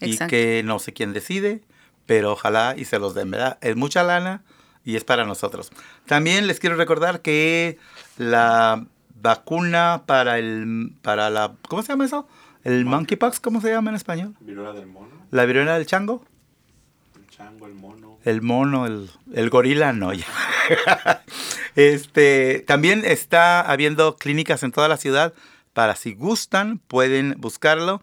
Y 0.01 0.19
que 0.19 0.63
no 0.65 0.79
sé 0.79 0.93
quién 0.93 1.13
decide, 1.13 1.63
pero 2.05 2.33
ojalá 2.33 2.75
y 2.77 2.85
se 2.85 2.99
los 2.99 3.15
den, 3.15 3.31
¿verdad? 3.31 3.59
Es 3.63 3.77
mucha 3.77 4.03
lana 4.03 4.43
y 4.85 4.97
es 4.97 5.05
para 5.05 5.25
nosotros. 5.25 5.71
También 6.07 6.47
les 6.47 6.61
quiero 6.61 6.77
recordar 6.77 7.21
que 7.23 7.79
la 8.19 8.87
vacuna 9.21 10.03
para 10.07 10.39
el 10.39 10.93
para 11.03 11.31
la 11.31 11.55
¿cómo 11.69 11.83
se 11.83 11.89
llama 11.89 12.05
eso? 12.05 12.29
¿El 12.67 12.85
monkeypox 12.85 13.39
cómo 13.39 13.61
se 13.61 13.71
llama 13.71 13.91
en 13.91 13.97
español? 13.97 14.35
Viruela 14.41 14.73
del 14.73 14.89
mono. 14.89 15.07
¿La 15.31 15.45
viruela 15.45 15.75
del 15.75 15.87
chango? 15.87 16.25
El 17.15 17.29
chango, 17.29 17.69
el 17.69 17.75
mono. 17.75 18.19
El 18.25 18.43
mono, 18.43 18.87
el, 18.87 19.51
gorila, 19.51 19.93
no, 19.93 20.13
ya. 20.13 20.27
este, 21.77 22.65
también 22.67 23.05
está 23.05 23.61
habiendo 23.61 24.17
clínicas 24.17 24.65
en 24.65 24.73
toda 24.73 24.89
la 24.89 24.97
ciudad 24.97 25.33
para 25.75 25.95
si 25.95 26.15
gustan, 26.15 26.79
pueden 26.89 27.37
buscarlo, 27.39 28.03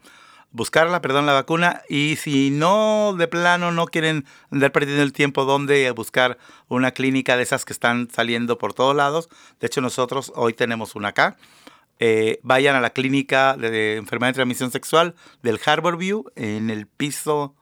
buscarla, 0.51 1.01
perdón, 1.01 1.25
la 1.25 1.33
vacuna. 1.33 1.81
Y 1.89 2.15
si 2.15 2.49
no, 2.49 3.15
de 3.17 3.27
plano, 3.27 3.73
no 3.73 3.87
quieren 3.87 4.23
andar 4.49 4.71
perdiendo 4.71 5.03
el 5.03 5.11
tiempo, 5.11 5.43
¿dónde 5.43 5.91
buscar 5.91 6.37
una 6.69 6.91
clínica 6.91 7.35
de 7.35 7.43
esas 7.43 7.65
que 7.65 7.73
están 7.73 8.07
saliendo 8.09 8.57
por 8.57 8.73
todos 8.73 8.95
lados? 8.95 9.27
De 9.59 9.67
hecho, 9.67 9.81
nosotros 9.81 10.31
hoy 10.37 10.53
tenemos 10.53 10.95
una 10.95 11.09
acá 11.09 11.35
eh, 11.99 12.39
vayan 12.43 12.75
a 12.75 12.81
la 12.81 12.91
clínica 12.91 13.55
de 13.55 13.95
enfermedad 13.97 14.31
de 14.31 14.35
transmisión 14.35 14.71
sexual 14.71 15.15
del 15.41 15.59
Harbor 15.65 15.97
View 15.97 16.31
en 16.35 16.69
el 16.69 16.87
piso 16.87 17.55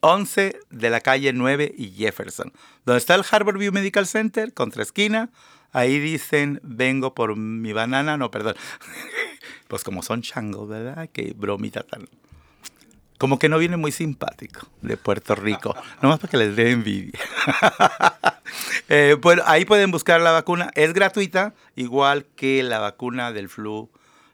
11 0.00 0.58
de 0.70 0.90
la 0.90 1.00
calle 1.00 1.32
9 1.32 1.74
y 1.76 1.90
Jefferson. 1.90 2.52
Donde 2.84 2.98
está 2.98 3.14
el 3.14 3.24
Harbor 3.30 3.58
View 3.58 3.72
Medical 3.72 4.06
Center, 4.06 4.54
contra 4.54 4.82
esquina. 4.82 5.30
Ahí 5.72 5.98
dicen, 5.98 6.60
vengo 6.62 7.14
por 7.14 7.36
mi 7.36 7.72
banana. 7.72 8.16
No, 8.16 8.30
perdón. 8.30 8.56
pues 9.68 9.84
como 9.84 10.02
son 10.02 10.22
changos, 10.22 10.68
¿verdad? 10.68 11.08
Qué 11.12 11.32
bromita 11.36 11.82
tan... 11.82 12.08
Como 13.20 13.38
que 13.38 13.50
no 13.50 13.58
viene 13.58 13.76
muy 13.76 13.92
simpático 13.92 14.66
de 14.80 14.96
Puerto 14.96 15.34
Rico. 15.34 15.76
Nomás 16.00 16.20
para 16.20 16.30
que 16.30 16.38
les 16.38 16.56
dé 16.56 16.70
envidia. 16.70 17.20
Eh, 18.92 19.16
bueno, 19.20 19.44
ahí 19.46 19.64
pueden 19.64 19.92
buscar 19.92 20.20
la 20.20 20.32
vacuna. 20.32 20.72
Es 20.74 20.92
gratuita, 20.92 21.54
igual 21.76 22.26
que 22.34 22.64
la 22.64 22.80
vacuna 22.80 23.30
del 23.30 23.48
flu 23.48 23.88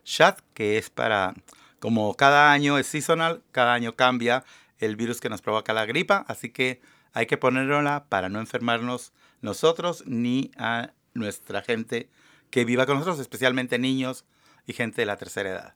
shot, 0.06 0.42
que 0.54 0.78
es 0.78 0.88
para, 0.88 1.34
como 1.78 2.14
cada 2.14 2.50
año 2.52 2.78
es 2.78 2.86
seasonal, 2.86 3.42
cada 3.52 3.74
año 3.74 3.94
cambia 3.96 4.44
el 4.78 4.96
virus 4.96 5.20
que 5.20 5.28
nos 5.28 5.42
provoca 5.42 5.74
la 5.74 5.84
gripa, 5.84 6.24
así 6.28 6.48
que 6.48 6.80
hay 7.12 7.26
que 7.26 7.36
ponerla 7.36 8.06
para 8.08 8.30
no 8.30 8.40
enfermarnos 8.40 9.12
nosotros 9.42 10.04
ni 10.06 10.50
a 10.56 10.92
nuestra 11.12 11.60
gente 11.60 12.08
que 12.48 12.64
viva 12.64 12.86
con 12.86 12.96
nosotros, 12.96 13.20
especialmente 13.20 13.78
niños 13.78 14.24
y 14.66 14.72
gente 14.72 15.02
de 15.02 15.06
la 15.06 15.18
tercera 15.18 15.50
edad. 15.50 15.74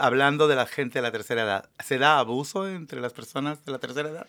Hablando 0.00 0.48
de 0.48 0.56
la 0.56 0.66
gente 0.66 0.98
de 0.98 1.02
la 1.02 1.12
tercera 1.12 1.42
edad, 1.42 1.68
¿se 1.84 1.98
da 1.98 2.18
abuso 2.18 2.68
entre 2.68 3.00
las 3.00 3.12
personas 3.12 3.64
de 3.64 3.72
la 3.72 3.78
tercera 3.78 4.08
edad? 4.08 4.26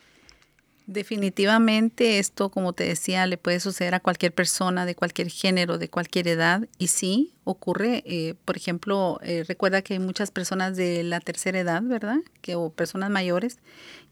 Definitivamente 0.88 2.20
esto, 2.20 2.50
como 2.50 2.74
te 2.74 2.84
decía, 2.84 3.26
le 3.28 3.38
puede 3.38 3.60
suceder 3.60 3.96
a 3.96 4.00
cualquier 4.00 4.34
persona 4.34 4.86
de 4.86 4.96
cualquier 4.96 5.30
género, 5.30 5.78
de 5.78 5.90
cualquier 5.90 6.28
edad. 6.28 6.68
Y 6.80 6.88
sí, 6.88 7.34
ocurre, 7.44 8.04
eh, 8.06 8.34
por 8.46 8.58
ejemplo, 8.58 9.20
eh, 9.24 9.46
recuerda 9.48 9.84
que 9.84 9.94
hay 9.94 10.00
muchas 10.00 10.32
personas 10.32 10.76
de 10.76 11.04
la 11.04 11.20
tercera 11.20 11.60
edad, 11.60 11.82
¿verdad? 11.84 12.18
Que, 12.42 12.56
o 12.56 12.72
personas 12.72 13.10
mayores 13.10 13.60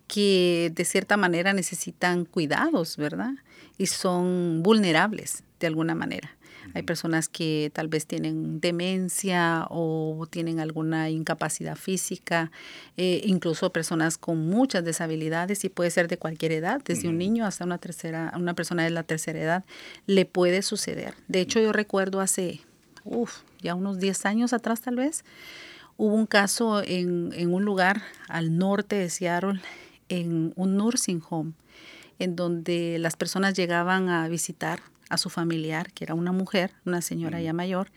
que 0.08 0.72
de 0.74 0.86
cierta 0.86 1.18
manera 1.18 1.54
necesitan 1.54 2.26
cuidados, 2.26 2.98
¿verdad? 2.98 3.34
Y 3.78 3.88
son 3.88 4.64
vulnerables 4.64 5.44
de 5.60 5.68
alguna 5.68 5.96
manera. 5.96 6.36
Hay 6.74 6.84
personas 6.84 7.30
que 7.30 7.72
tal 7.74 7.88
vez 7.88 8.06
tienen 8.06 8.60
demencia 8.60 9.66
o 9.70 10.28
tienen 10.30 10.60
alguna 10.60 11.10
incapacidad 11.10 11.76
física, 11.76 12.52
eh, 12.98 13.22
incluso 13.26 13.72
personas 13.72 14.18
con 14.18 14.48
muchas 14.48 14.84
deshabilidades 14.84 15.64
y 15.66 15.70
puede 15.70 15.92
ser 15.92 16.08
de 16.08 16.18
cualquier 16.18 16.52
edad, 16.52 16.82
desde 16.84 17.08
un 17.08 17.18
niño 17.18 17.46
hasta 17.46 17.66
una 17.66 17.78
tercera, 17.78 18.34
una 18.36 18.54
persona 18.54 18.84
de 18.84 18.92
la 18.92 19.04
tercera 19.04 19.40
edad, 19.40 19.66
le 20.06 20.26
puede 20.26 20.62
suceder. 20.62 21.14
De 21.28 21.42
hecho, 21.42 21.60
yo 21.60 21.72
recuerdo 21.72 22.22
hace, 22.22 22.62
uf, 23.04 23.40
ya 23.62 23.76
unos 23.76 24.00
10 24.00 24.26
años 24.26 24.54
atrás 24.54 24.82
tal 24.82 24.96
vez, 24.96 25.24
hubo 25.98 26.14
un 26.14 26.26
caso 26.26 26.82
en, 26.84 27.32
en 27.34 27.54
un 27.54 27.66
lugar 27.66 28.04
al 28.28 28.58
norte 28.58 28.96
de 28.96 29.10
Seattle, 29.10 29.62
en 30.08 30.54
un 30.56 30.78
nursing 30.78 31.22
home, 31.30 31.54
en 32.20 32.36
donde 32.36 32.98
las 33.00 33.16
personas 33.16 33.54
llegaban 33.54 34.10
a 34.10 34.28
visitar 34.28 34.82
a 35.10 35.18
su 35.18 35.30
familiar, 35.30 35.92
que 35.92 36.06
era 36.06 36.14
una 36.14 36.32
mujer, 36.32 36.72
una 36.86 37.02
señora 37.02 37.42
ya 37.42 37.54
mayor, 37.54 37.92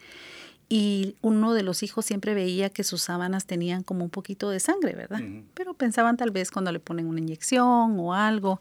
y 0.69 1.16
uno 1.21 1.52
de 1.52 1.62
los 1.62 1.83
hijos 1.83 2.07
siempre 2.07 2.33
veía 2.33 2.71
que 2.71 2.83
sus 2.83 3.02
sábanas 3.02 3.45
tenían 3.45 3.83
como 3.83 4.04
un 4.04 4.11
poquito 4.11 4.49
de 4.49 4.59
sangre, 4.59 4.95
¿verdad? 4.95 5.21
Pero 5.52 5.75
pensaban 5.75 6.16
tal 6.16 6.31
vez 6.31 6.50
cuando 6.50 6.73
le 6.73 6.81
ponen 6.81 7.07
una 7.07 7.21
inyección 7.21 8.00
o 8.00 8.14
algo. 8.14 8.59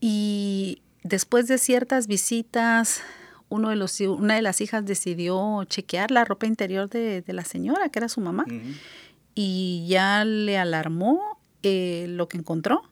Y 0.00 0.82
después 1.04 1.46
de 1.46 1.58
ciertas 1.58 2.08
visitas, 2.08 3.02
uno 3.48 3.68
de 3.68 3.76
los, 3.76 4.00
una 4.00 4.34
de 4.34 4.42
las 4.42 4.60
hijas 4.60 4.84
decidió 4.84 5.62
chequear 5.64 6.10
la 6.10 6.24
ropa 6.24 6.46
interior 6.46 6.88
de, 6.88 7.22
la 7.28 7.44
señora, 7.44 7.90
que 7.90 8.00
era 8.00 8.08
su 8.08 8.20
mamá, 8.20 8.44
y 9.36 9.86
ya 9.88 10.24
le 10.24 10.58
alarmó 10.58 11.38
eh, 11.62 12.06
lo 12.08 12.26
que 12.26 12.38
encontró 12.38 12.82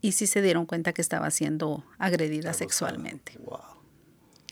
y 0.00 0.12
sí 0.12 0.26
se 0.26 0.40
dieron 0.40 0.66
cuenta 0.66 0.92
que 0.92 1.02
estaba 1.02 1.30
siendo 1.30 1.84
agredida 1.98 2.52
sexualmente. 2.52 3.38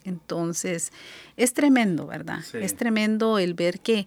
Entonces, 0.04 0.92
es 1.36 1.54
tremendo, 1.54 2.06
¿verdad? 2.06 2.40
Es 2.54 2.76
tremendo 2.76 3.38
el 3.38 3.54
ver 3.54 3.80
que 3.80 4.06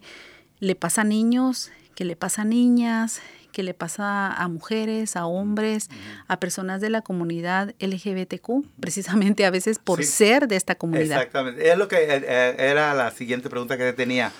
le 0.60 0.74
pasa 0.74 1.02
a 1.02 1.04
niños, 1.04 1.70
que 1.94 2.04
le 2.04 2.16
pasa 2.16 2.42
a 2.42 2.44
niñas, 2.44 3.20
que 3.52 3.62
le 3.64 3.74
pasa 3.74 4.32
a 4.32 4.48
mujeres, 4.48 5.16
a 5.16 5.26
hombres, 5.26 5.88
a 6.28 6.38
personas 6.38 6.80
de 6.80 6.90
la 6.90 7.02
comunidad 7.02 7.74
LGBTQ, 7.80 8.64
precisamente 8.78 9.44
a 9.44 9.50
veces 9.50 9.80
por 9.80 10.04
ser 10.04 10.46
de 10.46 10.56
esta 10.56 10.76
comunidad. 10.76 11.18
Exactamente. 11.18 11.68
Es 11.68 11.76
lo 11.76 11.88
que 11.88 11.96
eh, 11.96 12.22
eh, 12.24 12.56
era 12.58 12.94
la 12.94 13.10
siguiente 13.10 13.50
pregunta 13.50 13.76
que 13.76 13.92
tenía. 13.92 14.32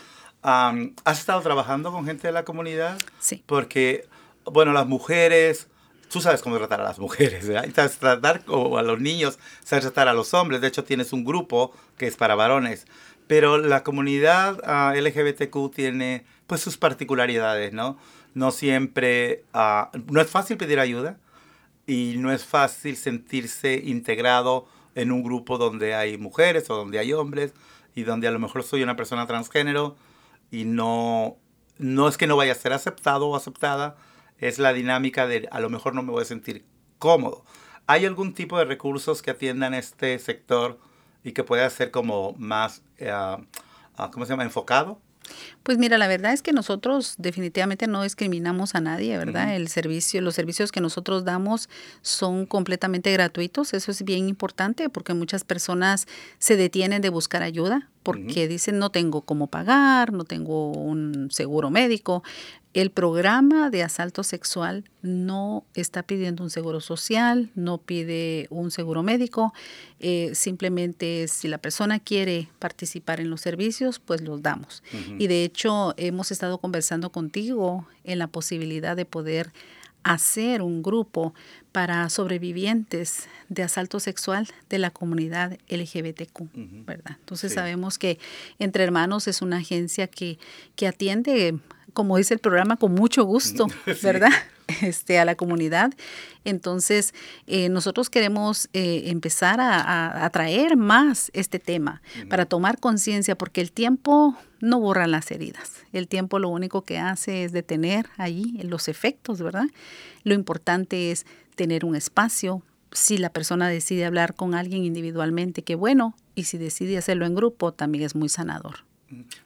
¿Has 0.42 1.18
estado 1.18 1.40
trabajando 1.40 1.90
con 1.90 2.06
gente 2.06 2.28
de 2.28 2.32
la 2.32 2.44
comunidad? 2.44 2.96
Sí. 3.18 3.42
Porque, 3.44 4.06
bueno, 4.44 4.72
las 4.72 4.86
mujeres 4.86 5.66
tú 6.10 6.20
sabes 6.20 6.42
cómo 6.42 6.56
tratar 6.58 6.80
a 6.80 6.84
las 6.84 6.98
mujeres, 6.98 7.46
¿verdad? 7.46 7.66
Y 7.68 7.72
sabes 7.72 7.98
tratar 7.98 8.42
a 8.46 8.82
los 8.82 9.00
niños, 9.00 9.38
sabes 9.64 9.84
tratar 9.84 10.08
a 10.08 10.14
los 10.14 10.34
hombres. 10.34 10.60
De 10.60 10.68
hecho, 10.68 10.84
tienes 10.84 11.12
un 11.12 11.24
grupo 11.24 11.72
que 11.96 12.06
es 12.06 12.16
para 12.16 12.34
varones. 12.34 12.86
Pero 13.26 13.58
la 13.58 13.82
comunidad 13.82 14.60
ah, 14.64 14.94
LGBTQ 14.96 15.70
tiene 15.74 16.24
pues 16.46 16.62
sus 16.62 16.78
particularidades, 16.78 17.72
¿no? 17.72 17.98
No 18.34 18.50
siempre, 18.50 19.44
ah, 19.52 19.90
no 20.10 20.20
es 20.20 20.28
fácil 20.28 20.56
pedir 20.56 20.80
ayuda 20.80 21.18
y 21.86 22.14
no 22.18 22.32
es 22.32 22.44
fácil 22.44 22.96
sentirse 22.96 23.74
integrado 23.84 24.66
en 24.94 25.12
un 25.12 25.22
grupo 25.22 25.58
donde 25.58 25.94
hay 25.94 26.16
mujeres 26.18 26.68
o 26.70 26.76
donde 26.76 26.98
hay 26.98 27.12
hombres 27.12 27.52
y 27.94 28.02
donde 28.02 28.28
a 28.28 28.30
lo 28.30 28.38
mejor 28.38 28.62
soy 28.62 28.82
una 28.82 28.96
persona 28.96 29.26
transgénero 29.26 29.96
y 30.50 30.64
no, 30.64 31.36
no 31.78 32.08
es 32.08 32.16
que 32.16 32.26
no 32.26 32.36
vaya 32.36 32.52
a 32.52 32.56
ser 32.56 32.72
aceptado 32.72 33.28
o 33.28 33.36
aceptada, 33.36 33.96
es 34.38 34.58
la 34.58 34.72
dinámica 34.72 35.26
de 35.26 35.48
a 35.50 35.60
lo 35.60 35.70
mejor 35.70 35.94
no 35.94 36.02
me 36.02 36.12
voy 36.12 36.22
a 36.22 36.26
sentir 36.26 36.64
cómodo. 36.98 37.44
¿Hay 37.86 38.04
algún 38.04 38.34
tipo 38.34 38.58
de 38.58 38.64
recursos 38.64 39.22
que 39.22 39.30
atiendan 39.30 39.74
este 39.74 40.18
sector 40.18 40.78
y 41.24 41.32
que 41.32 41.44
pueda 41.44 41.68
ser 41.70 41.90
como 41.90 42.34
más, 42.34 42.82
eh, 42.98 43.10
ah, 43.10 43.40
¿cómo 44.12 44.26
se 44.26 44.32
llama?, 44.32 44.44
enfocado? 44.44 45.00
Pues 45.62 45.78
mira, 45.78 45.98
la 45.98 46.08
verdad 46.08 46.32
es 46.32 46.42
que 46.42 46.52
nosotros 46.52 47.14
definitivamente 47.18 47.86
no 47.86 48.02
discriminamos 48.02 48.74
a 48.74 48.80
nadie, 48.80 49.18
¿verdad? 49.18 49.54
El 49.54 49.68
servicio, 49.68 50.20
los 50.20 50.34
servicios 50.34 50.72
que 50.72 50.80
nosotros 50.80 51.24
damos 51.24 51.68
son 52.00 52.46
completamente 52.46 53.12
gratuitos. 53.12 53.74
Eso 53.74 53.90
es 53.90 54.02
bien 54.04 54.28
importante 54.28 54.88
porque 54.88 55.14
muchas 55.14 55.44
personas 55.44 56.06
se 56.38 56.56
detienen 56.56 57.02
de 57.02 57.10
buscar 57.10 57.42
ayuda 57.42 57.90
porque 58.02 58.48
dicen 58.48 58.78
no 58.78 58.90
tengo 58.90 59.22
cómo 59.22 59.48
pagar, 59.48 60.12
no 60.12 60.24
tengo 60.24 60.72
un 60.72 61.28
seguro 61.30 61.68
médico. 61.68 62.22
El 62.78 62.92
programa 62.92 63.70
de 63.70 63.82
asalto 63.82 64.22
sexual 64.22 64.84
no 65.02 65.64
está 65.74 66.04
pidiendo 66.04 66.44
un 66.44 66.50
seguro 66.50 66.80
social, 66.80 67.50
no 67.56 67.78
pide 67.78 68.46
un 68.50 68.70
seguro 68.70 69.02
médico, 69.02 69.52
eh, 69.98 70.30
simplemente 70.34 71.26
si 71.26 71.48
la 71.48 71.58
persona 71.58 71.98
quiere 71.98 72.50
participar 72.60 73.18
en 73.18 73.30
los 73.30 73.40
servicios, 73.40 73.98
pues 73.98 74.20
los 74.20 74.42
damos. 74.42 74.84
Y 75.18 75.26
de 75.26 75.42
hecho 75.42 75.92
hemos 75.96 76.30
estado 76.30 76.58
conversando 76.58 77.10
contigo 77.10 77.84
en 78.04 78.20
la 78.20 78.28
posibilidad 78.28 78.94
de 78.94 79.04
poder 79.04 79.50
hacer 80.02 80.62
un 80.62 80.82
grupo 80.82 81.34
para 81.72 82.08
sobrevivientes 82.08 83.28
de 83.48 83.62
asalto 83.62 84.00
sexual 84.00 84.48
de 84.68 84.78
la 84.78 84.90
comunidad 84.90 85.58
LGBTQ, 85.68 86.50
¿verdad? 86.86 87.16
Entonces 87.20 87.52
sabemos 87.52 87.98
que 87.98 88.18
Entre 88.58 88.84
Hermanos 88.84 89.28
es 89.28 89.42
una 89.42 89.58
agencia 89.58 90.06
que, 90.06 90.38
que 90.76 90.86
atiende 90.86 91.58
como 91.92 92.16
dice 92.16 92.34
el 92.34 92.40
programa, 92.40 92.76
con 92.76 92.94
mucho 92.94 93.24
gusto, 93.24 93.66
¿verdad? 94.02 94.30
Este, 94.82 95.18
a 95.18 95.24
la 95.24 95.34
comunidad. 95.34 95.92
Entonces, 96.44 97.14
eh, 97.46 97.68
nosotros 97.68 98.10
queremos 98.10 98.68
eh, 98.74 99.04
empezar 99.06 99.60
a, 99.60 100.24
a, 100.24 100.30
traer 100.30 100.76
más 100.76 101.30
este 101.34 101.58
tema 101.58 102.02
para 102.28 102.46
tomar 102.46 102.78
conciencia, 102.78 103.36
porque 103.36 103.60
el 103.60 103.72
tiempo 103.72 104.36
no 104.60 104.78
borra 104.78 105.06
las 105.06 105.30
heridas. 105.30 105.72
El 105.92 106.06
tiempo 106.06 106.38
lo 106.38 106.48
único 106.48 106.82
que 106.82 106.98
hace 106.98 107.44
es 107.44 107.52
detener 107.52 108.06
ahí 108.18 108.60
los 108.62 108.88
efectos, 108.88 109.40
¿verdad? 109.40 109.66
Lo 110.22 110.34
importante 110.34 111.10
es 111.10 111.26
tener 111.54 111.84
un 111.84 111.96
espacio. 111.96 112.62
Si 112.92 113.18
la 113.18 113.30
persona 113.30 113.68
decide 113.68 114.04
hablar 114.04 114.34
con 114.34 114.54
alguien 114.54 114.84
individualmente, 114.84 115.62
qué 115.62 115.74
bueno, 115.74 116.14
y 116.34 116.44
si 116.44 116.58
decide 116.58 116.98
hacerlo 116.98 117.26
en 117.26 117.34
grupo, 117.34 117.72
también 117.72 118.04
es 118.04 118.14
muy 118.14 118.28
sanador. 118.28 118.84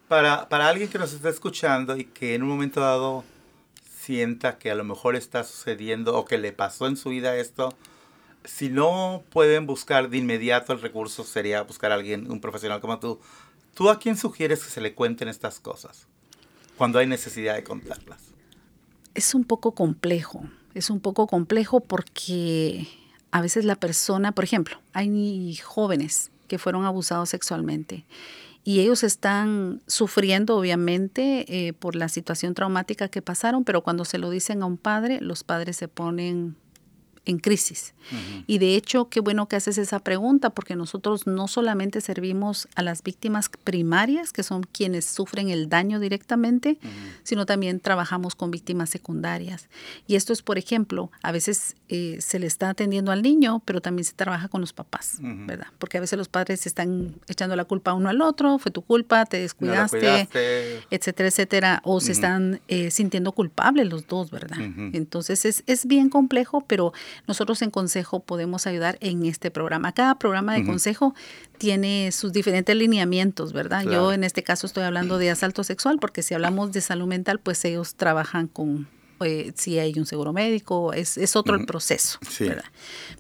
Para, 0.09 0.49
para 0.49 0.69
alguien 0.69 0.89
que 0.89 0.99
nos 0.99 1.13
está 1.13 1.29
escuchando 1.29 1.97
y 1.97 2.05
que 2.05 2.35
en 2.35 2.43
un 2.43 2.49
momento 2.49 2.81
dado 2.81 3.25
sienta 4.03 4.59
que 4.59 4.71
a 4.71 4.75
lo 4.75 4.85
mejor 4.85 5.15
está 5.15 5.45
sucediendo 5.45 6.17
o 6.17 6.25
que 6.25 6.39
le 6.39 6.53
pasó 6.53 6.87
en 6.87 6.97
su 6.97 7.11
vida 7.11 7.37
esto, 7.37 7.73
si 8.45 8.69
no 8.69 9.23
pueden 9.31 9.67
buscar 9.67 10.11
de 10.11 10.19
inmediato 10.19 10.73
el 10.73 10.81
recurso, 10.81 11.23
sería 11.23 11.63
buscar 11.63 11.93
a 11.93 11.95
alguien, 11.95 12.31
un 12.31 12.41
profesional 12.41 12.81
como 12.81 12.99
tú. 12.99 13.21
¿Tú 13.75 13.89
a 13.89 14.01
quién 14.01 14.17
sugieres 14.17 14.65
que 14.65 14.71
se 14.71 14.81
le 14.81 14.95
cuenten 14.95 15.29
estas 15.29 15.61
cosas 15.61 16.09
cuando 16.77 16.99
hay 16.99 17.07
necesidad 17.07 17.55
de 17.55 17.63
contarlas? 17.63 18.21
Es 19.15 19.35
un 19.35 19.45
poco 19.45 19.73
complejo, 19.73 20.45
es 20.75 20.91
un 20.91 20.99
poco 20.99 21.29
complejo 21.29 21.81
porque 21.81 22.89
a 23.31 23.41
veces 23.41 23.65
la 23.65 23.77
persona, 23.77 24.33
por 24.33 24.43
ejemplo, 24.43 24.81
hay 24.93 25.55
jóvenes 25.57 26.33
que 26.49 26.59
fueron 26.59 26.85
abusados 26.85 27.29
sexualmente 27.29 28.05
y 28.65 28.81
ellos 28.81 29.03
están 29.03 29.83
sufriendo 29.87 30.57
obviamente 30.57 31.69
eh, 31.69 31.73
por 31.73 31.97
la 31.97 32.09
situación 32.09 32.55
traumática 32.55 33.09
que 33.09 33.23
pasaron, 33.23 33.65
pero 33.65 33.83
cuando 33.83 34.05
se 34.05 34.19
lo 34.19 34.31
dicen 34.31 34.63
a 34.63 34.67
un 34.67 34.77
padre, 34.77 35.21
los 35.21 35.43
padres 35.43 35.77
se 35.77 35.89
ponen 35.89 36.57
en 37.25 37.39
crisis. 37.39 37.95
Y 38.47 38.59
de 38.59 38.75
hecho, 38.75 39.09
qué 39.09 39.21
bueno 39.21 39.47
que 39.47 39.57
haces 39.57 39.79
esa 39.79 40.01
pregunta, 40.01 40.51
porque 40.51 40.75
nosotros 40.75 41.27
no 41.27 41.47
solamente 41.47 42.01
servimos 42.01 42.69
a 42.75 42.83
las 42.83 43.03
víctimas 43.03 43.49
primarias, 43.63 44.33
que 44.33 44.43
son 44.43 44.65
quienes 44.65 45.05
sufren 45.05 45.49
el 45.49 45.69
daño 45.69 46.01
directamente, 46.01 46.79
sino 47.23 47.47
también 47.47 47.81
trabajamos 47.81 48.35
con 48.35 48.51
víctimas 48.51 48.91
secundarias. 48.91 49.69
Y 50.07 50.17
esto 50.17 50.33
es, 50.33 50.43
por 50.43 50.59
ejemplo, 50.59 51.11
a 51.23 51.33
veces 51.33 51.77
eh, 51.89 52.19
se 52.21 52.39
le 52.39 52.47
está 52.47 52.71
atendiendo 52.71 53.13
al 53.13 53.23
niño, 53.23 53.63
pero 53.65 53.81
también 53.81 54.05
se 54.05 54.15
trabaja 54.15 54.49
con 54.49 54.61
los 54.61 54.73
papás, 54.73 55.19
¿verdad? 55.21 55.69
Porque 55.79 55.99
a 55.99 56.01
veces 56.01 56.19
los 56.19 56.29
padres 56.29 56.67
están 56.67 57.15
echando 57.29 57.55
la 57.57 57.65
culpa 57.65 57.95
uno 57.95 58.09
al 58.09 58.21
otro, 58.21 58.59
fue 58.59 58.73
tu 58.73 58.83
culpa, 58.83 59.27
te 59.27 59.39
descuidaste, 59.39 60.29
etcétera, 60.91 61.29
etcétera, 61.29 61.81
o 61.85 62.01
se 62.01 62.13
están 62.13 62.61
eh, 62.69 62.91
sintiendo 62.91 63.33
culpables 63.33 63.89
los 63.89 64.07
dos, 64.07 64.31
¿verdad? 64.31 64.59
Entonces 64.93 65.45
es, 65.45 65.63
es 65.67 65.87
bien 65.87 66.11
complejo, 66.11 66.65
pero 66.67 66.93
nosotros 67.27 67.63
en 67.63 67.71
Consejo 67.71 68.21
podemos 68.21 68.67
ayudar 68.67 68.97
en 69.01 69.25
este 69.27 69.51
programa. 69.51 69.93
Cada 69.93 70.19
programa 70.19 70.55
de 70.55 70.65
Consejo 70.65 71.15
tiene 71.59 72.11
sus 72.13 72.33
diferentes 72.33 72.75
lineamientos, 72.77 73.53
¿verdad? 73.53 73.85
Yo 73.85 74.13
en 74.13 74.25
este 74.25 74.43
caso 74.43 74.67
estoy 74.67 74.85
hablando 74.85 75.19
de 75.19 75.31
asalto 75.31 75.65
sexual 75.65 75.99
porque 76.01 76.23
si 76.23 76.35
hablamos 76.35 76.73
de 76.73 76.81
salud 76.81 77.07
mental, 77.07 77.39
pues 77.39 77.65
ellos 77.65 77.95
trabajan 77.95 78.47
con 78.49 78.89
eh, 79.25 79.53
si 79.55 79.79
hay 79.79 79.95
un 79.99 80.05
seguro 80.07 80.33
médico, 80.33 80.93
es, 80.93 81.17
es 81.17 81.37
otro 81.37 81.55
el 81.55 81.65
proceso, 81.65 82.19
Sí. 82.29 82.49
¿verdad? 82.49 82.65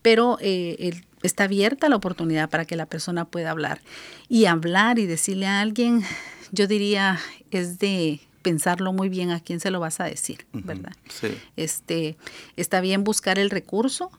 Pero 0.02 0.36
eh, 0.40 0.74
el- 0.80 1.04
está 1.22 1.44
abierta 1.44 1.88
la 1.88 1.94
oportunidad 1.94 2.50
para 2.50 2.64
que 2.64 2.74
la 2.74 2.86
persona 2.86 3.24
pueda 3.24 3.52
hablar. 3.52 3.80
Y 4.28 4.46
hablar 4.46 4.98
y 4.98 5.06
decirle 5.06 5.46
a 5.46 5.60
alguien, 5.60 6.02
yo 6.50 6.66
diría, 6.66 7.20
es 7.52 7.78
de 7.78 8.20
pensarlo 8.42 8.92
muy 8.92 9.08
bien 9.08 9.30
a 9.30 9.40
quién 9.40 9.60
se 9.60 9.70
lo 9.70 9.80
vas 9.80 10.00
a 10.00 10.04
decir, 10.04 10.46
¿verdad? 10.52 10.92
Sí. 11.08 11.28
Este, 11.56 12.16
está 12.56 12.80
bien 12.80 13.04
buscar 13.04 13.38
el 13.38 13.50
recurso, 13.50 14.10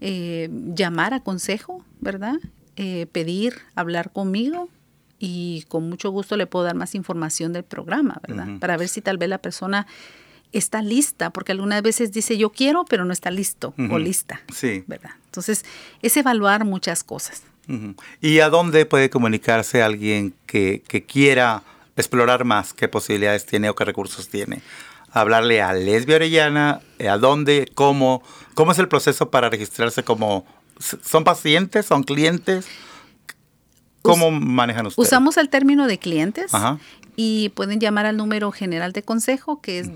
eh, 0.00 0.48
llamar 0.74 1.14
a 1.14 1.20
consejo, 1.20 1.84
¿verdad? 2.00 2.34
Eh, 2.76 3.06
pedir, 3.12 3.58
hablar 3.74 4.12
conmigo 4.12 4.68
y 5.18 5.64
con 5.68 5.88
mucho 5.88 6.10
gusto 6.10 6.36
le 6.36 6.46
puedo 6.46 6.64
dar 6.64 6.74
más 6.76 6.94
información 6.94 7.52
del 7.52 7.64
programa, 7.64 8.20
¿verdad? 8.26 8.58
Para 8.58 8.76
ver 8.76 8.88
si 8.88 9.00
tal 9.02 9.18
vez 9.18 9.28
la 9.28 9.38
persona 9.38 9.86
está 10.52 10.80
lista, 10.82 11.30
porque 11.30 11.52
algunas 11.52 11.82
veces 11.82 12.10
dice 12.12 12.36
yo 12.38 12.50
quiero, 12.50 12.84
pero 12.84 13.04
no 13.04 13.12
está 13.12 13.30
listo 13.30 13.74
o 13.90 13.98
lista, 13.98 14.40
Sí. 14.52 14.82
¿verdad? 14.86 15.10
Entonces, 15.26 15.64
es 16.02 16.16
evaluar 16.16 16.64
muchas 16.64 17.04
cosas. 17.04 17.42
¿Y 18.20 18.40
a 18.40 18.48
dónde 18.48 18.84
puede 18.86 19.10
comunicarse 19.10 19.80
alguien 19.82 20.34
que, 20.46 20.82
que 20.88 21.04
quiera 21.04 21.62
explorar 21.96 22.44
más? 22.44 22.72
¿Qué 22.72 22.88
posibilidades 22.88 23.46
tiene 23.46 23.68
o 23.70 23.74
qué 23.74 23.84
recursos 23.84 24.28
tiene? 24.28 24.62
Hablarle 25.12 25.60
a 25.62 25.72
Lesbia 25.72 26.16
Orellana, 26.16 26.80
eh, 26.98 27.08
¿a 27.08 27.18
dónde? 27.18 27.70
¿Cómo? 27.74 28.22
¿Cómo 28.54 28.72
es 28.72 28.78
el 28.78 28.88
proceso 28.88 29.30
para 29.30 29.48
registrarse 29.50 30.02
como... 30.04 30.44
¿Son 30.78 31.24
pacientes? 31.24 31.86
¿Son 31.86 32.02
clientes? 32.04 32.66
¿Cómo 34.02 34.30
manejan 34.30 34.86
ustedes? 34.86 35.06
Usamos 35.08 35.36
el 35.36 35.48
término 35.50 35.86
de 35.86 35.98
clientes 35.98 36.54
Ajá. 36.54 36.78
y 37.16 37.50
pueden 37.50 37.80
llamar 37.80 38.06
al 38.06 38.16
número 38.16 38.50
general 38.50 38.92
de 38.92 39.02
consejo 39.02 39.60
que 39.60 39.78
es 39.78 39.90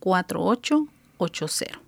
206-461-4880. 0.00 1.78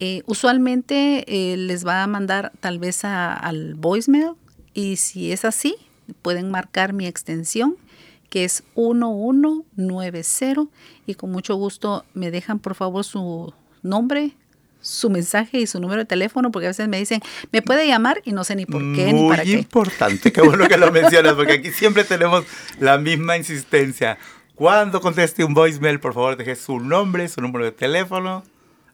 Eh, 0.00 0.22
usualmente 0.26 1.24
eh, 1.26 1.56
les 1.58 1.86
va 1.86 2.02
a 2.02 2.06
mandar 2.06 2.52
tal 2.60 2.78
vez 2.78 3.04
a- 3.04 3.34
al 3.34 3.74
voicemail 3.74 4.30
y 4.74 4.96
si 4.96 5.32
es 5.32 5.44
así, 5.44 5.76
pueden 6.22 6.50
marcar 6.50 6.92
mi 6.92 7.06
extensión 7.06 7.76
que 8.32 8.44
es 8.44 8.64
1190 8.76 10.70
y 11.06 11.14
con 11.16 11.30
mucho 11.30 11.54
gusto 11.56 12.06
me 12.14 12.30
dejan 12.30 12.60
por 12.60 12.74
favor 12.74 13.04
su 13.04 13.52
nombre, 13.82 14.32
su 14.80 15.10
mensaje 15.10 15.58
y 15.60 15.66
su 15.66 15.80
número 15.80 16.00
de 16.00 16.06
teléfono 16.06 16.50
porque 16.50 16.64
a 16.66 16.70
veces 16.70 16.88
me 16.88 16.96
dicen, 16.98 17.20
me 17.52 17.60
puede 17.60 17.86
llamar 17.86 18.22
y 18.24 18.32
no 18.32 18.42
sé 18.44 18.56
ni 18.56 18.64
por 18.64 18.80
qué 18.94 19.12
ni 19.12 19.20
Muy 19.20 19.28
para 19.28 19.42
qué. 19.42 19.50
importante, 19.50 20.32
qué 20.32 20.40
bueno 20.40 20.66
que 20.66 20.78
lo 20.78 20.90
mencionas, 20.92 21.34
porque 21.34 21.52
aquí 21.52 21.72
siempre 21.72 22.04
tenemos 22.04 22.46
la 22.80 22.96
misma 22.96 23.36
insistencia. 23.36 24.16
Cuando 24.54 25.02
conteste 25.02 25.44
un 25.44 25.52
voicemail, 25.52 26.00
por 26.00 26.14
favor, 26.14 26.38
deje 26.38 26.56
su 26.56 26.80
nombre, 26.80 27.28
su 27.28 27.42
número 27.42 27.66
de 27.66 27.72
teléfono 27.72 28.44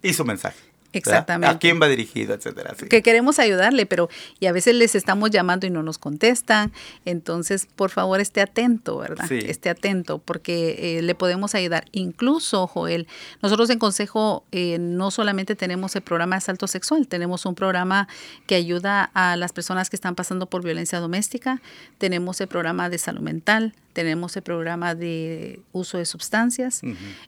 y 0.02 0.14
su 0.14 0.24
mensaje. 0.24 0.67
¿Verdad? 0.92 1.12
Exactamente. 1.12 1.54
¿A 1.54 1.58
quién 1.58 1.80
va 1.80 1.88
dirigido, 1.88 2.34
etcétera? 2.34 2.74
sí. 2.78 2.86
que 2.88 3.02
queremos 3.02 3.38
ayudarle, 3.38 3.86
pero 3.86 4.08
y 4.40 4.46
a 4.46 4.52
veces 4.52 4.74
les 4.74 4.94
estamos 4.94 5.30
llamando 5.30 5.66
y 5.66 5.70
no 5.70 5.82
nos 5.82 5.98
contestan. 5.98 6.72
Entonces, 7.04 7.68
por 7.76 7.90
favor, 7.90 8.20
esté 8.20 8.40
atento, 8.40 8.98
¿verdad? 8.98 9.26
Sí. 9.28 9.38
Esté 9.46 9.70
atento 9.70 10.18
porque 10.18 10.98
eh, 10.98 11.02
le 11.02 11.14
podemos 11.14 11.54
ayudar. 11.54 11.84
Incluso, 11.92 12.66
Joel, 12.66 13.06
nosotros 13.42 13.68
en 13.70 13.78
Consejo 13.78 14.44
eh, 14.52 14.78
no 14.80 15.10
solamente 15.10 15.54
tenemos 15.56 15.94
el 15.94 16.02
programa 16.02 16.36
de 16.36 16.38
asalto 16.38 16.66
sexual, 16.66 17.06
tenemos 17.06 17.44
un 17.46 17.54
programa 17.54 18.08
que 18.46 18.54
ayuda 18.54 19.10
a 19.14 19.36
las 19.36 19.52
personas 19.52 19.90
que 19.90 19.96
están 19.96 20.14
pasando 20.14 20.46
por 20.46 20.64
violencia 20.64 21.00
doméstica, 21.00 21.60
tenemos 21.98 22.40
el 22.40 22.48
programa 22.48 22.88
de 22.88 22.98
salud 22.98 23.20
mental, 23.20 23.74
tenemos 23.92 24.36
el 24.36 24.42
programa 24.42 24.94
de 24.94 25.60
uso 25.72 25.98
de 25.98 26.06
sustancias, 26.06 26.82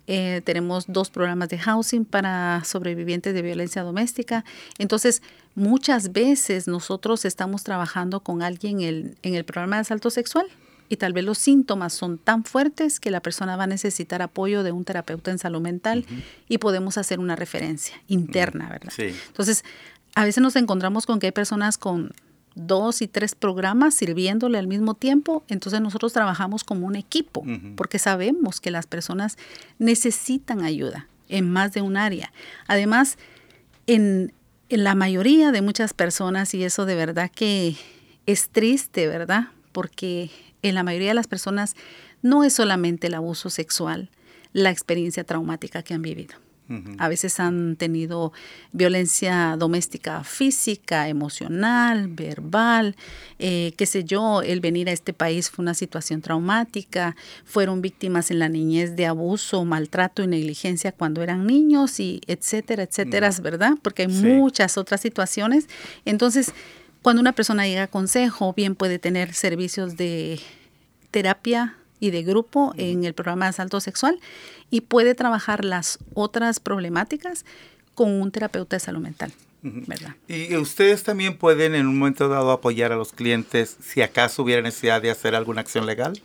eh, 0.07 0.41
tenemos 0.45 0.85
dos 0.87 1.11
programas 1.11 1.49
de 1.49 1.59
housing 1.59 2.05
para 2.05 2.63
sobrevivientes 2.65 3.35
de 3.35 3.43
violencia 3.43 3.50
doméstica. 3.83 4.45
Entonces, 4.79 5.23
muchas 5.55 6.13
veces 6.13 6.69
nosotros 6.69 7.25
estamos 7.25 7.65
trabajando 7.65 8.21
con 8.21 8.43
alguien 8.43 8.81
en 8.81 8.89
el, 8.89 9.17
en 9.23 9.35
el 9.35 9.45
programa 9.45 9.77
de 9.77 9.83
asalto 9.83 10.11
sexual 10.11 10.47
y 10.89 10.97
tal 10.97 11.13
vez 11.13 11.25
los 11.25 11.39
síntomas 11.39 11.93
son 11.93 12.19
tan 12.19 12.45
fuertes 12.45 12.99
que 12.99 13.11
la 13.11 13.21
persona 13.21 13.57
va 13.57 13.65
a 13.65 13.67
necesitar 13.69 14.23
apoyo 14.23 14.63
de 14.63 14.73
un 14.73 14.85
terapeuta 14.85 15.31
en 15.31 15.39
salud 15.39 15.61
mental 15.61 16.05
y 16.49 16.59
podemos 16.59 16.99
hacer 16.99 17.21
una 17.21 17.37
referencia 17.37 17.95
interna, 18.09 18.69
¿verdad? 18.69 18.93
Sí. 18.95 19.15
Entonces, 19.29 19.65
a 20.15 20.25
veces 20.25 20.43
nos 20.43 20.57
encontramos 20.57 21.07
con 21.07 21.21
que 21.21 21.27
hay 21.27 21.33
personas 21.33 21.79
con 21.79 22.13
dos 22.57 23.03
y 23.03 23.09
tres 23.09 23.35
programas 23.35 23.95
sirviéndole 23.95 24.59
al 24.59 24.67
mismo 24.67 24.95
tiempo, 24.95 25.45
entonces 25.49 25.81
nosotros 25.81 26.13
trabajamos 26.13 26.65
como 26.65 26.87
un 26.87 26.97
equipo, 26.97 27.45
porque 27.77 27.99
sabemos 27.99 28.61
que 28.61 28.73
las 28.73 28.87
personas 28.87 29.39
necesitan 29.79 30.63
ayuda 30.63 31.07
en 31.29 31.49
más 31.49 31.73
de 31.73 31.83
un 31.83 31.97
área. 31.97 32.33
Además, 32.67 33.19
en, 33.95 34.33
la 34.69 34.95
mayoría 34.95 35.51
de 35.51 35.63
muchas 35.63 35.95
personas, 35.95 36.55
y 36.55 36.63
eso 36.63 36.87
de 36.87 36.95
verdad 36.95 37.29
que 37.35 37.75
es 38.27 38.51
triste, 38.51 39.09
¿verdad? 39.09 39.49
Porque 39.73 40.31
en 40.63 40.77
la 40.77 40.85
mayoría 40.85 41.09
de 41.09 41.15
las 41.15 41.27
personas 41.27 41.75
no 42.23 42.45
es 42.45 42.53
solamente 42.53 43.09
el 43.09 43.15
abuso 43.15 43.51
sexual, 43.51 44.11
la 44.53 44.71
experiencia 44.71 45.25
traumática 45.25 45.83
que 45.83 45.95
han 45.95 46.03
vivido. 46.03 46.37
A 46.99 47.09
veces 47.09 47.41
han 47.41 47.75
tenido 47.77 48.33
violencia 48.73 49.57
doméstica 49.59 50.23
física, 50.25 51.09
emocional, 51.09 52.07
verbal, 52.09 52.95
eh, 53.39 53.73
qué 53.77 53.87
sé 53.87 54.05
yo, 54.05 54.43
el 54.43 54.61
venir 54.61 54.89
a 54.89 54.93
este 54.93 55.13
país 55.13 55.51
fue 55.51 55.63
una 55.65 55.75
situación 55.75 56.21
traumática, 56.23 57.17
fueron 57.45 57.83
víctimas 57.83 58.31
en 58.31 58.39
la 58.39 58.49
niñez 58.49 58.95
de 58.95 59.07
abuso, 59.07 59.65
maltrato 59.65 60.23
y 60.23 60.27
negligencia 60.29 60.93
cuando 60.93 61.23
eran 61.23 61.47
niños 61.47 61.99
y 61.99 62.21
etcétera, 62.27 62.85
etcétera, 62.85 63.31
¿verdad? 63.43 63.73
Porque 63.83 64.03
hay 64.03 64.11
Sí. 64.13 64.23
muchas 64.25 64.79
otras 64.79 65.01
situaciones. 65.01 65.67
Entonces, 66.05 66.53
cuando 67.03 67.21
una 67.21 67.33
persona 67.33 67.67
llega 67.67 67.85
a 67.85 67.87
consejo, 67.89 68.53
bien 68.53 68.75
puede 68.75 68.99
tener 68.99 69.35
servicios 69.35 69.97
de 69.97 70.39
terapia 71.11 71.77
y 72.01 72.11
de 72.11 72.23
grupo 72.23 72.73
en 72.77 73.05
el 73.05 73.15
programa 73.15 73.45
de 73.45 73.51
asalto 73.51 73.81
sexual 73.81 74.19
y 74.71 74.81
puede 74.81 75.15
trabajar 75.15 75.65
las 75.65 75.99
otras 76.15 76.59
problemáticas 76.59 77.45
con 77.95 78.11
un 78.21 78.31
terapeuta 78.31 78.77
de 78.77 78.81
salud 78.81 79.01
mental, 79.01 79.33
¿verdad? 79.63 80.15
Y 80.27 80.57
ustedes 80.57 81.03
también 81.03 81.37
pueden 81.37 81.75
en 81.75 81.87
un 81.87 81.99
momento 81.99 82.29
dado 82.29 82.51
apoyar 82.51 82.93
a 82.93 82.97
los 82.97 83.13
clientes 83.13 83.77
si 83.83 84.01
acaso 84.01 84.43
hubiera 84.43 84.63
necesidad 84.63 85.03
de 85.03 85.11
hacer 85.11 85.35
alguna 85.35 85.61
acción 85.61 85.87
legal. 85.87 86.21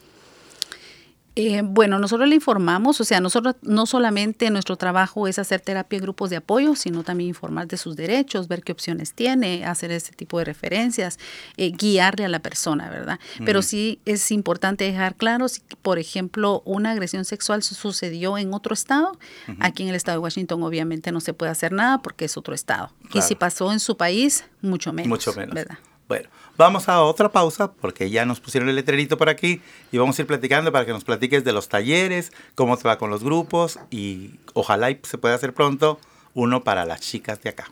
Eh, 1.38 1.62
bueno, 1.66 2.00
nosotros 2.00 2.30
le 2.30 2.36
informamos, 2.36 3.02
o 3.02 3.04
sea, 3.04 3.20
nosotros 3.20 3.56
no 3.62 3.86
solamente 3.86 4.50
nuestro 4.52 4.78
trabajo 4.78 5.28
es 5.28 5.38
hacer 5.38 5.60
terapia 5.60 5.98
en 5.98 6.04
grupos 6.04 6.30
de 6.30 6.38
apoyo, 6.38 6.76
sino 6.76 7.04
también 7.04 7.28
informar 7.28 7.68
de 7.68 7.76
sus 7.76 7.98
derechos, 7.98 8.48
ver 8.48 8.64
qué 8.64 8.72
opciones 8.72 9.12
tiene, 9.14 9.66
hacer 9.66 9.92
ese 9.92 10.14
tipo 10.14 10.40
de 10.40 10.46
referencias, 10.46 11.20
eh, 11.58 11.72
guiarle 11.72 12.24
a 12.24 12.30
la 12.30 12.40
persona, 12.40 12.90
¿verdad? 12.90 13.20
Pero 13.44 13.62
sí 13.62 14.00
es 14.06 14.32
importante 14.32 14.86
dejar 14.86 15.16
claro, 15.16 15.50
si, 15.50 15.62
por 15.82 16.00
ejemplo, 16.00 16.62
una 16.64 16.92
agresión 16.92 17.26
sexual 17.26 17.64
su- 17.64 17.76
sucedió 17.76 18.38
en 18.38 18.54
otro 18.54 18.74
estado, 18.74 19.18
aquí 19.60 19.84
en 19.84 19.90
el 19.90 19.96
estado 19.96 20.20
de 20.20 20.24
Washington 20.24 20.64
obviamente 20.64 21.12
no 21.12 21.20
se 21.20 21.34
puede 21.34 21.52
hacer 21.52 21.74
nada 21.74 22.02
porque 22.02 22.26
es 22.26 22.38
otro 22.38 22.56
estado. 22.56 22.92
Y 23.14 23.22
si 23.22 23.36
pasó 23.36 23.74
en 23.74 23.82
su 23.82 23.98
país, 23.98 24.46
mucho 24.62 24.94
menos. 24.94 25.10
Mucho 25.10 25.34
menos. 25.34 25.54
¿verdad? 25.54 25.78
Bueno, 26.08 26.30
vamos 26.56 26.88
a 26.88 27.02
otra 27.02 27.32
pausa 27.32 27.72
porque 27.72 28.12
ya 28.12 28.26
nos 28.26 28.40
pusieron 28.40 28.70
el 28.70 28.76
letrerito 28.76 29.18
por 29.18 29.28
aquí 29.28 29.62
y 29.92 29.98
vamos 29.98 30.18
a 30.18 30.22
ir 30.22 30.28
platicando 30.28 30.72
para 30.72 30.86
que 30.86 30.92
nos 30.92 31.04
platiques 31.04 31.44
de 31.44 31.52
los 31.52 31.68
talleres, 31.68 32.32
cómo 32.54 32.78
te 32.78 32.88
va 32.88 32.98
con 32.98 33.10
los 33.10 33.24
grupos 33.24 33.80
y 33.90 34.36
ojalá 34.54 34.92
y 34.92 35.00
se 35.04 35.18
pueda 35.18 35.34
hacer 35.34 35.54
pronto 35.54 36.00
uno 36.36 36.64
para 36.64 36.86
las 36.86 37.02
chicas 37.02 37.42
de 37.42 37.50
acá. 37.50 37.72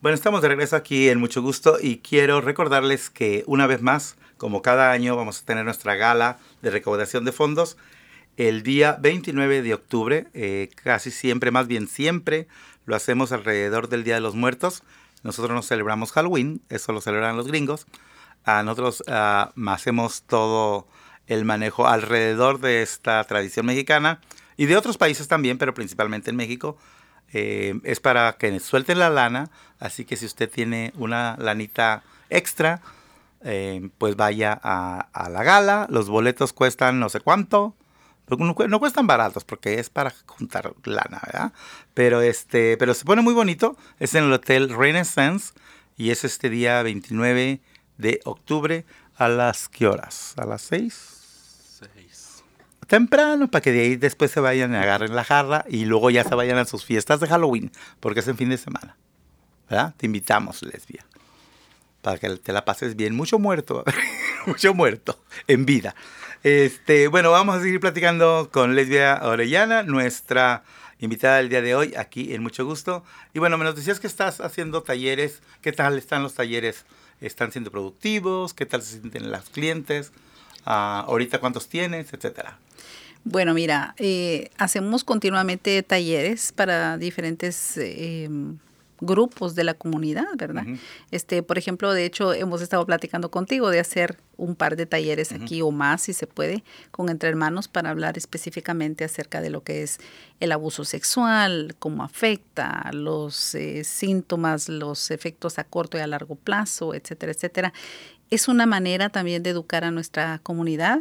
Bueno, 0.00 0.14
estamos 0.14 0.40
de 0.40 0.48
regreso 0.48 0.76
aquí 0.76 1.10
en 1.10 1.20
Mucho 1.20 1.42
Gusto 1.42 1.76
y 1.78 1.98
quiero 1.98 2.40
recordarles 2.40 3.10
que 3.10 3.44
una 3.46 3.66
vez 3.66 3.82
más, 3.82 4.16
como 4.38 4.62
cada 4.62 4.90
año, 4.90 5.16
vamos 5.16 5.42
a 5.42 5.44
tener 5.44 5.66
nuestra 5.66 5.96
gala 5.96 6.38
de 6.62 6.70
recaudación 6.70 7.26
de 7.26 7.32
fondos 7.32 7.76
el 8.36 8.62
día 8.62 8.96
29 9.00 9.62
de 9.62 9.74
octubre, 9.74 10.26
eh, 10.34 10.70
casi 10.82 11.10
siempre, 11.10 11.50
más 11.50 11.66
bien 11.66 11.88
siempre, 11.88 12.48
lo 12.86 12.96
hacemos 12.96 13.32
alrededor 13.32 13.88
del 13.88 14.04
Día 14.04 14.14
de 14.14 14.20
los 14.20 14.34
Muertos. 14.34 14.82
nosotros 15.22 15.54
no 15.54 15.62
celebramos 15.62 16.12
Halloween, 16.12 16.60
eso 16.68 16.92
lo 16.92 17.00
celebran 17.00 17.36
los 17.36 17.46
gringos. 17.46 17.86
Nosotros 18.46 19.02
ah, 19.08 19.52
hacemos 19.68 20.22
todo 20.22 20.86
el 21.26 21.44
manejo 21.44 21.86
alrededor 21.86 22.60
de 22.60 22.82
esta 22.82 23.24
tradición 23.24 23.66
mexicana 23.66 24.20
y 24.56 24.66
de 24.66 24.76
otros 24.76 24.98
países 24.98 25.28
también, 25.28 25.58
pero 25.58 25.74
principalmente 25.74 26.30
en 26.30 26.36
México. 26.36 26.76
Eh, 27.32 27.80
es 27.82 27.98
para 28.00 28.34
que 28.34 28.60
suelten 28.60 28.98
la 28.98 29.10
lana, 29.10 29.50
así 29.80 30.04
que 30.04 30.16
si 30.16 30.26
usted 30.26 30.48
tiene 30.48 30.92
una 30.96 31.36
lanita 31.38 32.04
extra, 32.30 32.80
eh, 33.42 33.90
pues 33.98 34.14
vaya 34.14 34.58
a, 34.62 35.28
la 35.30 35.42
gala. 35.42 35.86
Los 35.90 36.08
boletos 36.08 36.52
cuestan 36.52 37.00
no 37.00 37.08
sé 37.08 37.20
cuánto. 37.20 37.74
No, 38.28 38.54
no, 38.68 38.78
cuestan 38.78 39.06
baratos 39.06 39.44
porque 39.44 39.78
es 39.78 39.90
para 39.90 40.12
juntar 40.26 40.72
lana, 40.84 41.20
¿verdad? 41.26 41.52
Pero, 41.92 42.22
este, 42.22 42.76
pero 42.78 42.94
se 42.94 43.04
pone 43.04 43.22
muy 43.22 43.34
bonito. 43.34 43.76
Es 43.98 44.14
en 44.14 44.24
el 44.24 44.32
Hotel 44.32 44.70
Renaissance 44.74 45.52
y 45.96 46.10
es 46.10 46.24
este 46.24 46.48
día 46.48 46.82
29 46.82 47.60
de 47.98 48.20
octubre 48.24 48.84
a 49.16 49.28
las 49.28 49.68
qué 49.68 49.86
horas? 49.86 50.34
¿A 50.36 50.46
las 50.46 50.62
6? 50.62 51.14
temprano 52.86 53.50
para 53.50 53.62
que 53.62 53.72
de 53.72 53.80
ahí 53.80 53.96
después 53.96 54.30
se 54.30 54.40
vayan 54.40 54.72
y 54.72 54.76
agarren 54.76 55.14
la 55.14 55.24
jarra 55.24 55.64
y 55.68 55.84
luego 55.84 56.10
ya 56.10 56.24
se 56.24 56.34
vayan 56.34 56.58
a 56.58 56.64
sus 56.64 56.84
fiestas 56.84 57.20
de 57.20 57.26
Halloween, 57.26 57.72
porque 58.00 58.20
es 58.20 58.28
en 58.28 58.36
fin 58.36 58.50
de 58.50 58.58
semana. 58.58 58.96
¿Verdad? 59.68 59.94
Te 59.96 60.06
invitamos, 60.06 60.62
lesbia, 60.62 61.04
para 62.02 62.18
que 62.18 62.36
te 62.36 62.52
la 62.52 62.64
pases 62.64 62.96
bien. 62.96 63.14
Mucho 63.14 63.38
muerto, 63.38 63.82
mucho 64.46 64.74
muerto 64.74 65.18
en 65.46 65.64
vida. 65.64 65.94
Este, 66.44 67.08
bueno, 67.08 67.30
vamos 67.30 67.56
a 67.56 67.60
seguir 67.62 67.80
platicando 67.80 68.50
con 68.52 68.74
Lesbia 68.74 69.18
Orellana, 69.22 69.82
nuestra 69.82 70.62
invitada 70.98 71.38
del 71.38 71.48
día 71.48 71.62
de 71.62 71.74
hoy, 71.74 71.94
aquí 71.96 72.34
en 72.34 72.42
Mucho 72.42 72.66
Gusto. 72.66 73.02
Y 73.32 73.38
bueno, 73.38 73.56
me 73.56 73.64
nos 73.64 73.74
decías 73.74 73.98
que 73.98 74.06
estás 74.06 74.42
haciendo 74.42 74.82
talleres. 74.82 75.40
¿Qué 75.62 75.72
tal 75.72 75.96
están 75.96 76.22
los 76.22 76.34
talleres? 76.34 76.84
¿Están 77.22 77.50
siendo 77.50 77.70
productivos? 77.70 78.52
¿Qué 78.52 78.66
tal 78.66 78.82
se 78.82 79.00
sienten 79.00 79.32
los 79.32 79.48
clientes? 79.48 80.12
Uh, 80.66 81.08
ahorita 81.08 81.38
cuántos 81.38 81.66
tienes, 81.66 82.12
etcétera. 82.12 82.58
Bueno, 83.24 83.54
mira, 83.54 83.94
eh, 83.96 84.50
hacemos 84.58 85.02
continuamente 85.02 85.82
talleres 85.82 86.52
para 86.52 86.98
diferentes 86.98 87.78
eh, 87.78 88.28
grupos 89.00 89.54
de 89.54 89.64
la 89.64 89.74
comunidad, 89.74 90.26
¿verdad? 90.36 90.64
Este, 91.10 91.42
por 91.42 91.58
ejemplo, 91.58 91.92
de 91.92 92.04
hecho, 92.04 92.32
hemos 92.32 92.62
estado 92.62 92.84
platicando 92.86 93.30
contigo 93.30 93.70
de 93.70 93.80
hacer 93.80 94.18
un 94.36 94.56
par 94.56 94.76
de 94.76 94.86
talleres 94.86 95.32
aquí 95.32 95.62
o 95.62 95.70
más, 95.70 96.02
si 96.02 96.12
se 96.12 96.26
puede, 96.26 96.64
con 96.90 97.08
entre 97.08 97.28
hermanos 97.28 97.68
para 97.68 97.90
hablar 97.90 98.18
específicamente 98.18 99.04
acerca 99.04 99.40
de 99.40 99.50
lo 99.50 99.62
que 99.62 99.82
es 99.82 99.98
el 100.40 100.52
abuso 100.52 100.84
sexual, 100.84 101.76
cómo 101.78 102.02
afecta, 102.02 102.90
los 102.92 103.54
eh, 103.54 103.84
síntomas, 103.84 104.68
los 104.68 105.10
efectos 105.10 105.58
a 105.58 105.64
corto 105.64 105.98
y 105.98 106.00
a 106.00 106.06
largo 106.06 106.34
plazo, 106.34 106.94
etcétera, 106.94 107.32
etcétera 107.32 107.72
es 108.30 108.48
una 108.48 108.66
manera 108.66 109.10
también 109.10 109.42
de 109.42 109.50
educar 109.50 109.84
a 109.84 109.90
nuestra 109.90 110.40
comunidad 110.42 111.00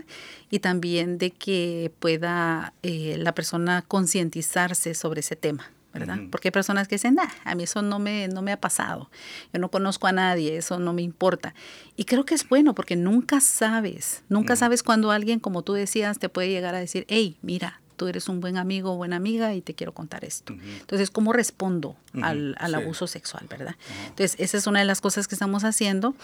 y 0.49 0.60
también 0.60 1.17
de 1.17 1.32
que 1.32 1.91
pueda 1.99 2.73
eh, 2.84 3.15
la 3.17 3.34
persona 3.34 3.84
concientizarse 3.88 4.93
sobre 4.93 5.21
ese 5.21 5.36
tema. 5.36 5.72
¿Verdad? 5.93 6.17
Porque 6.32 6.47
hay 6.47 6.51
personas 6.51 6.88
que 6.88 6.95
dicen, 6.95 7.17
a 7.19 7.56
mí 7.56 7.63
eso 7.63 7.82
no 7.82 7.99
me, 7.99 8.27
no 8.27 8.41
me 8.41 8.51
ha 8.51 8.60
pasado, 8.60 9.10
yo 9.53 9.60
no 9.60 9.69
conozco 9.69 10.08
a 10.08 10.12
nadie, 10.12 10.58
eso 10.58 10.79
no 10.79 10.91
me 10.91 11.03
importa. 11.03 11.53
Y 11.95 12.06
creo 12.06 12.25
que 12.25 12.34
es 12.34 12.47
bueno 12.47 12.73
porque 12.73 12.95
nunca 12.95 13.39
sabes, 13.39 14.23
nunca 14.27 14.56
sabes 14.56 14.82
cuando 14.82 15.12
alguien, 15.12 15.39
como 15.39 15.62
tú 15.62 15.73
decías, 15.73 16.19
te 16.19 16.29
puede 16.29 16.49
llegar 16.49 16.73
a 16.75 16.79
decir, 16.79 17.06
hey, 17.10 17.38
mira, 17.41 17.82
tú 17.95 18.08
eres 18.08 18.29
un 18.29 18.39
buen 18.39 18.58
amigo 18.58 18.93
o 18.93 18.95
buena 18.97 19.15
amiga 19.15 19.53
y 19.53 19.62
te 19.62 19.73
quiero 19.73 19.93
contar 19.93 20.25
esto. 20.25 20.53
Entonces, 20.53 21.10
¿cómo 21.10 21.34
respondo 21.34 21.95
al, 22.21 22.56
abuso 22.75 23.08
sexual, 23.08 23.45
verdad? 23.49 23.75
Entonces, 24.10 24.36
esa 24.39 24.58
es 24.58 24.67
una 24.67 24.79
de 24.79 24.86
las 24.86 25.01
cosas 25.01 25.27
que 25.27 25.36
estamos 25.36 25.63
haciendo. 25.63 26.15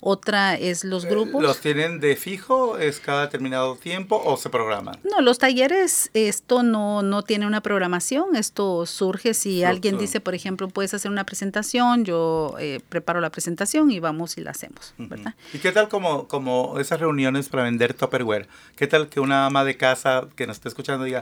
Otra 0.00 0.54
es 0.54 0.84
los 0.84 1.04
eh, 1.04 1.08
grupos. 1.08 1.42
¿Los 1.42 1.60
tienen 1.60 2.00
de 2.00 2.16
fijo? 2.16 2.78
¿Es 2.78 3.00
cada 3.00 3.22
determinado 3.22 3.76
tiempo 3.76 4.20
o 4.24 4.36
se 4.36 4.50
programan? 4.50 4.98
No, 5.04 5.20
los 5.20 5.38
talleres, 5.38 6.10
esto 6.14 6.62
no, 6.62 7.02
no 7.02 7.22
tiene 7.22 7.46
una 7.46 7.60
programación. 7.60 8.36
Esto 8.36 8.86
surge 8.86 9.34
si 9.34 9.64
alguien 9.64 9.98
dice, 9.98 10.20
por 10.20 10.34
ejemplo, 10.34 10.68
puedes 10.68 10.94
hacer 10.94 11.10
una 11.10 11.24
presentación, 11.24 12.04
yo 12.04 12.54
eh, 12.58 12.80
preparo 12.88 13.20
la 13.20 13.30
presentación 13.30 13.90
y 13.90 14.00
vamos 14.00 14.38
y 14.38 14.42
la 14.42 14.50
hacemos, 14.50 14.94
¿verdad? 14.98 15.34
¿Y 15.52 15.58
qué 15.58 15.72
tal 15.72 15.88
como, 15.88 16.28
como 16.28 16.78
esas 16.78 17.00
reuniones 17.00 17.48
para 17.48 17.64
vender 17.64 17.94
Tupperware? 17.94 18.48
¿Qué 18.76 18.86
tal 18.86 19.08
que 19.08 19.20
una 19.20 19.46
ama 19.46 19.64
de 19.64 19.76
casa 19.76 20.28
que 20.36 20.46
nos 20.46 20.56
esté 20.56 20.68
escuchando 20.68 21.04
diga, 21.04 21.17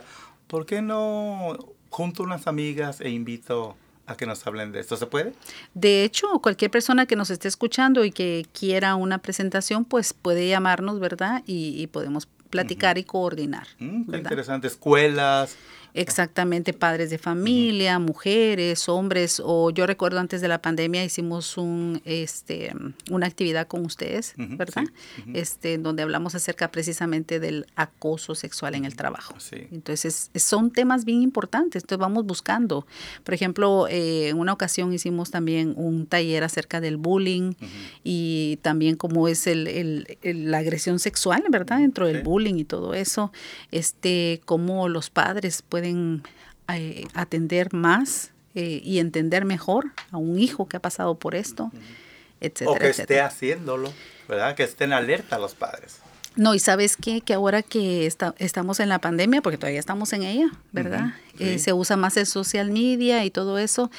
¿por 0.47 0.67
qué 0.67 0.83
no 0.83 1.57
junto 1.91 2.23
unas 2.23 2.47
amigas 2.47 3.01
e 3.01 3.11
invito 3.11 3.77
a 4.07 4.17
que 4.17 4.27
nos 4.27 4.47
hablen 4.47 4.73
de 4.73 4.81
esto? 4.81 4.97
¿Se 4.97 5.07
puede? 5.07 5.33
De 5.75 6.05
hecho, 6.05 6.39
cualquier 6.41 6.71
persona 6.71 7.07
que 7.07 7.17
nos 7.17 7.31
esté 7.31 7.49
escuchando 7.49 8.05
y 8.05 8.13
que 8.13 8.47
quiera 8.53 8.95
una 8.97 9.19
presentación, 9.19 9.85
pues 9.85 10.13
puede 10.13 10.49
llamarnos, 10.49 11.01
¿verdad? 11.01 11.43
Y, 11.47 11.87
podemos 11.89 12.29
platicar 12.51 12.99
y 12.99 13.05
coordinar. 13.05 13.67
Mm, 13.79 14.11
qué 14.11 14.17
interesante. 14.19 14.67
Escuelas, 14.69 15.57
Exactamente, 15.97 16.75
padres 16.75 17.09
de 17.09 17.17
familia, 17.17 17.99
mujeres, 17.99 18.89
hombres, 18.89 19.41
o 19.43 19.71
yo 19.71 19.87
recuerdo 19.87 20.21
antes 20.21 20.43
de 20.43 20.49
la 20.49 20.61
pandemia 20.61 21.03
hicimos 21.03 21.57
un, 21.57 22.03
este, 22.05 22.73
una 23.11 23.27
actividad 23.27 23.67
con 23.67 23.85
ustedes, 23.85 24.35
¿verdad? 24.37 24.85
Este, 25.33 25.79
donde 25.79 26.03
hablamos 26.03 26.35
acerca 26.35 26.71
precisamente 26.71 27.41
del 27.41 27.67
acoso 27.77 28.35
sexual 28.35 28.75
en 28.75 28.85
el 28.85 28.95
trabajo. 28.95 29.35
Entonces, 29.73 30.31
son 30.35 30.71
temas 30.71 31.07
bien 31.07 31.23
importantes, 31.23 31.83
entonces 31.83 32.01
vamos 32.01 32.27
buscando. 32.27 32.87
Por 33.25 33.33
ejemplo, 33.33 33.89
eh, 33.89 34.29
en 34.29 34.39
una 34.39 34.53
ocasión 34.53 34.93
hicimos 34.93 35.31
también 35.31 35.73
un 35.77 36.07
taller 36.07 36.45
acerca 36.45 36.81
del 36.81 36.99
bullying 36.99 37.53
y 38.05 38.59
también 38.61 38.97
cómo 38.97 39.29
es 39.29 39.47
el, 39.47 39.67
el, 40.23 40.51
la 40.51 40.59
agresión 40.59 40.99
sexual, 40.99 41.43
¿verdad? 41.49 41.79
Dentro 41.79 42.07
del 42.07 42.23
bullying 42.23 42.57
y 42.57 42.65
todo 42.65 42.93
eso, 42.93 43.33
este, 43.71 44.43
cómo 44.45 44.89
los 44.89 45.09
padres 45.09 45.63
pueden 45.63 45.86
eh, 46.69 47.07
atender 47.15 47.73
más 47.73 48.33
eh, 48.55 48.81
y 48.83 48.99
entender 48.99 49.45
mejor 49.45 49.93
a 50.11 50.17
un 50.17 50.39
hijo 50.39 50.67
que 50.67 50.77
ha 50.79 50.81
pasado 50.81 51.17
por 51.17 51.35
esto, 51.35 51.71
etcétera. 52.41 52.71
O 52.71 52.75
que 52.77 52.89
esté 52.89 53.21
haciéndolo, 53.21 53.93
¿verdad? 54.29 54.55
Que 54.55 54.65
estén 54.65 54.93
alerta 54.93 55.39
los 55.39 55.55
padres. 55.55 56.01
No, 56.37 56.55
y 56.55 56.59
sabes 56.59 56.97
qué? 56.97 57.23
que 57.23 57.33
ahora 57.33 57.63
que 57.63 58.07
estamos 58.07 58.81
en 58.81 58.91
la 58.91 58.99
pandemia, 58.99 59.41
porque 59.41 59.57
todavía 59.57 59.81
estamos 59.81 60.13
en 60.13 60.23
ella, 60.23 60.51
¿verdad? 60.71 61.15
Eh, 61.39 61.59
se 61.59 61.73
usa 61.73 61.97
más 61.97 62.19
el 62.19 62.27
social 62.27 62.71
media 62.71 63.25
y 63.25 63.31
todo 63.31 63.59
eso, 63.59 63.91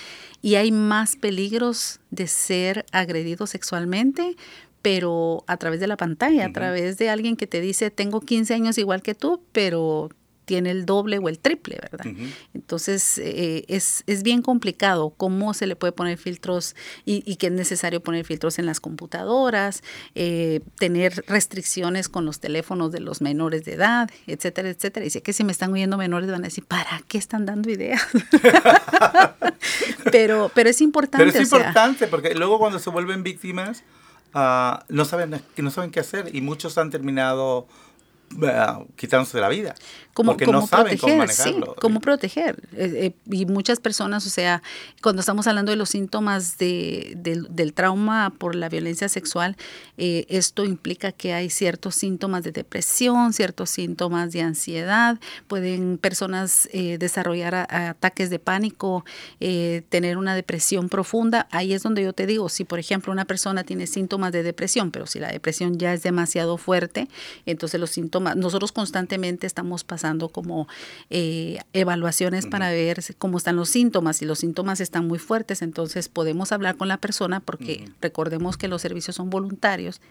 y 0.43 0.55
hay 0.55 0.71
más 0.71 1.15
peligros 1.15 1.99
de 2.11 2.27
ser 2.27 2.85
agredido 2.91 3.47
sexualmente, 3.47 4.37
pero 4.83 5.43
a 5.47 5.57
través 5.57 5.79
de 5.79 5.87
la 5.87 5.97
pantalla, 5.97 6.45
a 6.45 6.53
través 6.53 6.99
de 6.99 7.09
alguien 7.09 7.35
que 7.35 7.47
te 7.47 7.59
dice, 7.59 7.89
tengo 7.89 8.21
15 8.21 8.53
años 8.53 8.77
igual 8.77 9.01
que 9.01 9.15
tú, 9.15 9.41
pero 9.51 10.09
tiene 10.47 10.71
el 10.71 10.85
doble 10.85 11.17
o 11.19 11.27
el 11.27 11.39
triple, 11.39 11.77
¿verdad? 11.81 12.05
Entonces, 12.53 13.17
eh, 13.17 13.65
es, 13.67 14.05
es, 14.07 14.23
bien 14.23 14.41
complicado 14.41 15.13
cómo 15.17 15.53
se 15.53 15.67
le 15.67 15.75
puede 15.75 15.91
poner 15.91 16.17
filtros 16.17 16.73
y, 17.03 17.21
y 17.29 17.35
que 17.35 17.47
es 17.47 17.51
necesario 17.51 18.01
poner 18.01 18.23
filtros 18.23 18.57
en 18.57 18.65
las 18.65 18.79
computadoras, 18.79 19.83
eh, 20.15 20.61
tener 20.79 21.25
restricciones 21.27 22.07
con 22.07 22.23
los 22.25 22.39
teléfonos 22.39 22.93
de 22.93 23.01
los 23.01 23.21
menores 23.21 23.65
de 23.65 23.73
edad, 23.73 24.09
etcétera, 24.25 24.69
etcétera. 24.69 25.05
Y 25.05 25.09
sé 25.09 25.21
que 25.21 25.33
si 25.33 25.43
me 25.43 25.51
están 25.51 25.73
oyendo 25.73 25.97
menores 25.97 26.31
van 26.31 26.41
a 26.41 26.47
decir, 26.47 26.63
¿para 26.65 27.03
qué 27.09 27.17
están 27.17 27.45
dando 27.45 27.69
ideas? 27.69 28.01
pero, 30.11 30.49
pero 30.55 30.69
es 30.69 30.79
importante. 30.79 31.25
Pero 31.25 31.43
es 31.43 31.51
importante, 31.51 32.07
porque 32.07 32.33
luego 32.35 32.57
cuando 32.57 32.79
se 32.79 32.89
vuelven 32.89 33.21
víctimas, 33.21 33.83
uh, 34.33 34.79
no, 34.87 35.03
saben, 35.03 35.41
no 35.57 35.71
saben 35.71 35.91
qué 35.91 35.99
hacer 35.99 36.33
y 36.33 36.39
muchos 36.39 36.77
han 36.77 36.89
terminado 36.89 37.67
quitándose 38.95 39.39
la 39.39 39.49
vida. 39.49 39.75
Como, 40.13 40.31
porque 40.31 40.47
no 40.47 40.65
saben 40.65 40.97
cómo 40.97 41.17
manejarlo. 41.17 41.65
Sí, 41.67 41.71
cómo 41.79 41.99
proteger. 41.99 42.67
Eh, 42.73 43.13
eh, 43.13 43.31
y 43.31 43.45
muchas 43.45 43.79
personas, 43.79 44.25
o 44.25 44.31
sea, 44.31 44.63
cuando 45.03 45.19
estamos 45.19 45.45
hablando 45.45 45.71
de 45.71 45.75
los 45.75 45.89
síntomas 45.89 46.57
de, 46.57 47.13
del 47.15 47.73
trauma 47.73 48.33
por 48.35 48.55
la 48.55 48.67
violencia 48.67 49.09
sexual, 49.09 49.55
eh, 49.97 50.25
esto 50.27 50.65
implica 50.65 51.11
que 51.11 51.33
hay 51.33 51.51
ciertos 51.51 51.93
síntomas 51.93 52.43
de 52.43 52.51
depresión, 52.51 53.31
ciertos 53.31 53.69
síntomas 53.69 54.31
de 54.31 54.41
ansiedad, 54.41 55.19
pueden 55.47 55.99
personas 55.99 56.67
desarrollar 56.73 57.53
ataques 57.55 58.31
de 58.31 58.39
pánico, 58.39 59.05
tener 59.37 60.17
una 60.17 60.35
depresión 60.35 60.89
profunda. 60.89 61.47
Ahí 61.51 61.73
es 61.73 61.83
donde 61.83 62.01
yo 62.03 62.13
te 62.13 62.25
digo, 62.25 62.49
si 62.49 62.63
por 62.63 62.79
ejemplo 62.79 63.11
una 63.13 63.25
persona 63.25 63.63
tiene 63.63 63.85
síntomas 63.85 64.31
de 64.31 64.41
depresión, 64.41 64.89
pero 64.89 65.05
si 65.05 65.19
la 65.19 65.31
depresión 65.31 65.77
ya 65.77 65.93
es 65.93 66.01
demasiado 66.01 66.57
fuerte, 66.57 67.07
entonces 67.45 67.79
los 67.79 67.91
síntomas 67.91 68.16
nosotros 68.19 68.71
constantemente 68.71 69.47
estamos 69.47 69.83
pasando 69.83 70.29
como 70.29 70.67
eh, 71.09 71.59
evaluaciones 71.73 72.45
para 72.45 72.69
ver 72.69 73.03
cómo 73.17 73.37
están 73.37 73.55
los 73.55 73.69
síntomas. 73.69 74.17
Si 74.17 74.25
los 74.25 74.39
síntomas 74.39 74.81
están 74.81 75.07
muy 75.07 75.19
fuertes, 75.19 75.61
entonces 75.61 76.09
podemos 76.09 76.51
hablar 76.51 76.77
con 76.77 76.87
la 76.87 76.97
persona 76.97 77.39
porque 77.39 77.89
recordemos 78.01 78.57
que 78.57 78.67
los 78.67 78.81
servicios 78.81 79.15
son 79.15 79.29
voluntarios 79.29 80.01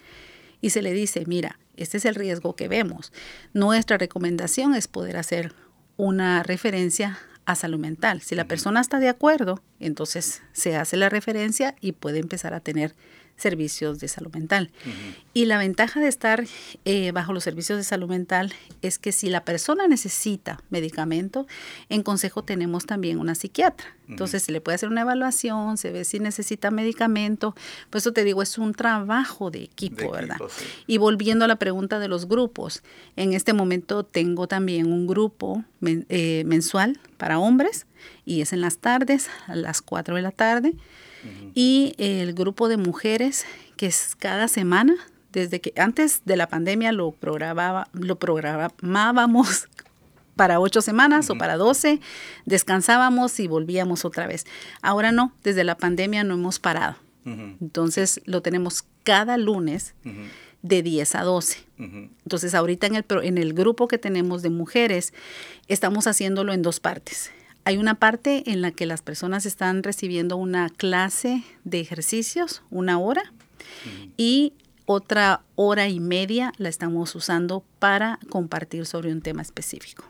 y 0.61 0.71
se 0.71 0.83
le 0.83 0.92
dice, 0.92 1.25
mira, 1.27 1.59
este 1.77 1.99
es 1.99 2.05
el 2.05 2.14
riesgo 2.14 2.57
que 2.57 2.69
vemos. 2.69 3.12
Nuestra 3.53 3.99
recomendación 3.99 4.75
es 4.75 4.88
poder 4.88 5.16
hacer 5.16 5.55
una 5.97 6.42
referencia 6.42 7.19
a 7.45 7.55
salud 7.55 7.79
mental. 7.79 8.21
Si 8.23 8.35
la 8.35 8.47
persona 8.47 8.81
está 8.81 8.99
de 8.99 9.09
acuerdo, 9.09 9.62
entonces 9.79 10.42
se 10.53 10.77
hace 10.77 10.97
la 10.97 11.09
referencia 11.09 11.77
y 11.81 11.92
puede 11.92 12.19
empezar 12.19 12.55
a 12.55 12.61
tener 12.61 12.95
servicios 13.37 13.99
de 13.99 14.09
salud 14.09 14.33
mental. 14.33 14.70
Y 15.35 15.44
la 15.44 15.59
ventaja 15.59 16.01
de 16.01 16.09
estar 16.09 16.44
eh, 16.85 17.12
bajo 17.12 17.33
los 17.33 17.44
servicios 17.44 17.79
de 17.79 17.85
salud 17.85 18.09
mental 18.09 18.53
es 18.83 18.99
que 18.99 19.12
si 19.12 19.29
la 19.29 19.44
persona 19.44 19.87
necesita 19.88 20.61
medicamento, 20.70 21.46
en 21.88 22.03
consejo 22.03 22.42
tenemos 22.42 22.87
también 22.87 23.18
una 23.18 23.35
psiquiatra. 23.35 23.94
Entonces 24.09 24.44
se 24.44 24.53
le 24.53 24.61
puede 24.61 24.77
hacer 24.77 24.88
una 24.88 25.01
evaluación, 25.03 25.77
se 25.77 25.90
ve 25.90 26.05
si 26.05 26.20
necesita 26.20 26.70
medicamento. 26.70 27.55
Por 27.90 27.99
eso 27.99 28.12
te 28.12 28.25
digo, 28.25 28.40
es 28.40 28.57
un 28.57 28.72
trabajo 28.72 29.51
de 29.51 29.64
equipo, 29.64 30.12
¿verdad? 30.12 30.37
Y 30.87 30.99
volviendo 30.99 31.44
a 31.44 31.49
la 31.49 31.57
pregunta 31.57 31.99
de 31.99 32.09
los 32.09 32.29
grupos, 32.29 32.83
en 33.16 33.33
este 33.33 33.53
momento 33.53 34.05
tengo 34.05 34.46
también 34.46 34.92
un 34.92 35.07
grupo 35.07 35.64
eh, 35.83 36.44
mensual 36.46 37.01
para 37.16 37.38
hombres 37.38 37.87
y 38.25 38.40
es 38.40 38.53
en 38.53 38.61
las 38.61 38.79
tardes, 38.79 39.29
a 39.46 39.57
las 39.57 39.83
4 39.83 40.16
de 40.16 40.22
la 40.22 40.31
tarde 40.31 40.75
y 41.55 41.95
el 41.99 42.35
grupo 42.35 42.69
de 42.69 42.77
mujeres 42.77 43.45
que 43.77 43.87
es 43.87 44.17
cada 44.19 44.49
semana, 44.49 44.95
desde 45.33 45.61
que 45.61 45.73
antes 45.77 46.23
de 46.25 46.37
la 46.37 46.49
pandemia 46.49 46.93
lo, 46.93 47.12
programaba, 47.12 47.89
lo 47.93 48.19
programábamos 48.19 49.69
para 50.37 50.61
ocho 50.61 50.83
semanas 50.83 51.31
o 51.31 51.37
para 51.37 51.57
doce, 51.57 52.01
descansábamos 52.45 53.39
y 53.41 53.47
volvíamos 53.47 54.05
otra 54.05 54.27
vez. 54.27 54.47
Ahora 54.83 55.12
no, 55.12 55.33
desde 55.43 55.65
la 55.65 55.77
pandemia 55.77 56.25
no 56.25 56.35
hemos 56.35 56.59
parado. 56.59 56.97
Entonces 57.27 58.21
lo 58.25 58.41
tenemos 58.41 58.85
cada 59.03 59.37
lunes 59.37 59.95
de 60.62 60.83
10 60.83 61.15
a 61.17 61.23
12. 61.23 61.59
Entonces 61.79 62.55
ahorita 62.55 62.87
en 62.87 62.95
el, 62.95 63.05
en 63.23 63.39
el 63.39 63.53
grupo 63.53 63.89
que 63.89 63.99
tenemos 63.99 64.43
de 64.43 64.51
mujeres 64.51 65.12
estamos 65.67 66.07
haciéndolo 66.07 66.53
en 66.53 66.62
dos 66.62 66.79
partes. 66.79 67.33
Hay 67.67 67.79
una 67.79 67.97
parte 67.97 68.45
en 68.47 68.63
la 68.63 68.71
que 68.71 68.87
las 68.87 69.03
personas 69.03 69.45
están 69.45 69.83
recibiendo 69.83 70.37
una 70.37 70.69
clase 70.69 71.43
de 71.65 71.81
ejercicios, 71.81 72.63
una 72.71 73.01
hora, 73.01 73.33
y 74.17 74.53
otra 74.85 75.41
hora 75.57 75.89
y 75.89 75.99
media 75.99 76.53
la 76.59 76.69
estamos 76.69 77.13
usando 77.17 77.65
para 77.81 78.21
compartir 78.29 78.87
sobre 78.87 79.11
un 79.11 79.21
tema 79.21 79.43
específico. 79.43 80.05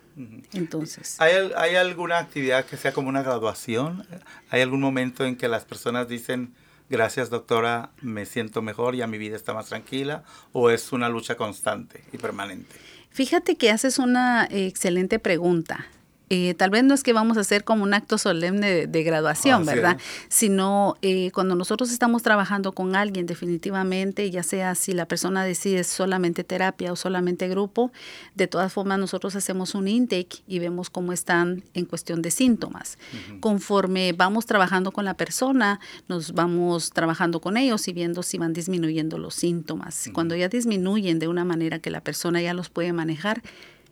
Entonces. 0.53 1.17
¿Hay, 1.19 1.33
¿Hay, 1.57 1.77
alguna 1.77 2.19
actividad 2.19 2.67
que 2.67 2.77
sea 2.77 2.93
como 2.93 3.09
una 3.09 3.23
graduación? 3.23 4.07
¿Hay 4.51 4.61
algún 4.61 4.83
momento 4.83 5.25
en 5.25 5.35
que 5.35 5.49
las 5.49 5.65
personas 5.65 6.09
dicen, 6.09 6.53
gracias 6.91 7.31
doctora, 7.31 7.89
me 8.03 8.27
siento 8.27 8.61
mejor, 8.61 8.97
ya 8.97 9.07
mi 9.07 9.17
vida 9.17 9.35
está 9.35 9.55
más 9.55 9.65
tranquila? 9.65 10.25
¿O 10.53 10.69
es 10.69 10.93
una 10.93 11.09
lucha 11.09 11.39
constante 11.39 12.05
y 12.13 12.19
permanente? 12.19 12.77
Fíjate 13.09 13.57
que 13.57 13.71
haces 13.71 13.99
una 13.99 14.47
excelente 14.51 15.19
pregunta. 15.19 15.87
Eh, 16.29 16.55
tal 16.55 16.71
vez 16.71 16.83
no 16.83 16.95
es 16.95 17.03
que 17.03 17.13
vamos 17.13 17.37
a 17.37 17.41
hacer 17.41 17.63
como 17.63 17.85
un 17.85 17.95
acto 17.95 18.19
solemne 18.19 18.87
de, 18.87 19.03
graduación, 19.05 19.63
ah, 19.63 19.73
¿verdad? 19.73 19.99
Sino 20.29 20.97
eh, 21.03 21.31
cuando 21.33 21.55
nosotros 21.55 21.93
estamos 21.93 22.23
trabajando 22.23 22.73
con 22.73 22.97
alguien 22.97 23.27
definitivamente, 23.27 24.29
ya 24.31 24.43
sea 24.43 24.75
si 24.75 24.93
la 24.93 25.07
persona 25.07 25.45
decide 25.45 25.85
solamente 25.85 26.43
terapia 26.43 26.93
o 26.93 26.97
solamente 26.97 27.49
grupo, 27.49 27.93
de 28.35 28.49
todas 28.49 28.73
formas 28.73 28.99
nosotros 28.99 29.37
hacemos 29.37 29.75
un 29.75 29.87
intake 29.87 30.43
y 30.49 30.59
vemos 30.59 30.91
cómo 30.91 31.13
están 31.13 31.63
en 31.75 31.85
cuestión 31.85 32.23
de 32.23 32.31
síntomas. 32.33 32.99
Conforme 33.41 34.13
vamos 34.13 34.47
trabajando 34.47 34.91
con 34.91 35.05
la 35.05 35.15
persona, 35.15 35.79
nos 36.09 36.33
vamos 36.33 36.91
trabajando 36.91 37.41
con 37.41 37.57
ellos 37.57 37.87
y 37.87 37.93
viendo 37.93 38.23
si 38.23 38.39
van 38.39 38.53
disminuyendo 38.53 39.19
los 39.19 39.35
síntomas. 39.35 40.11
Cuando 40.13 40.35
ya 40.35 40.49
disminuyen 40.49 41.19
de 41.19 41.29
una 41.29 41.45
manera 41.45 41.79
que 41.79 41.91
la 41.91 42.01
persona 42.01 42.43
ya 42.43 42.55
los 42.55 42.69
puede 42.69 42.93
manejar, 42.93 43.43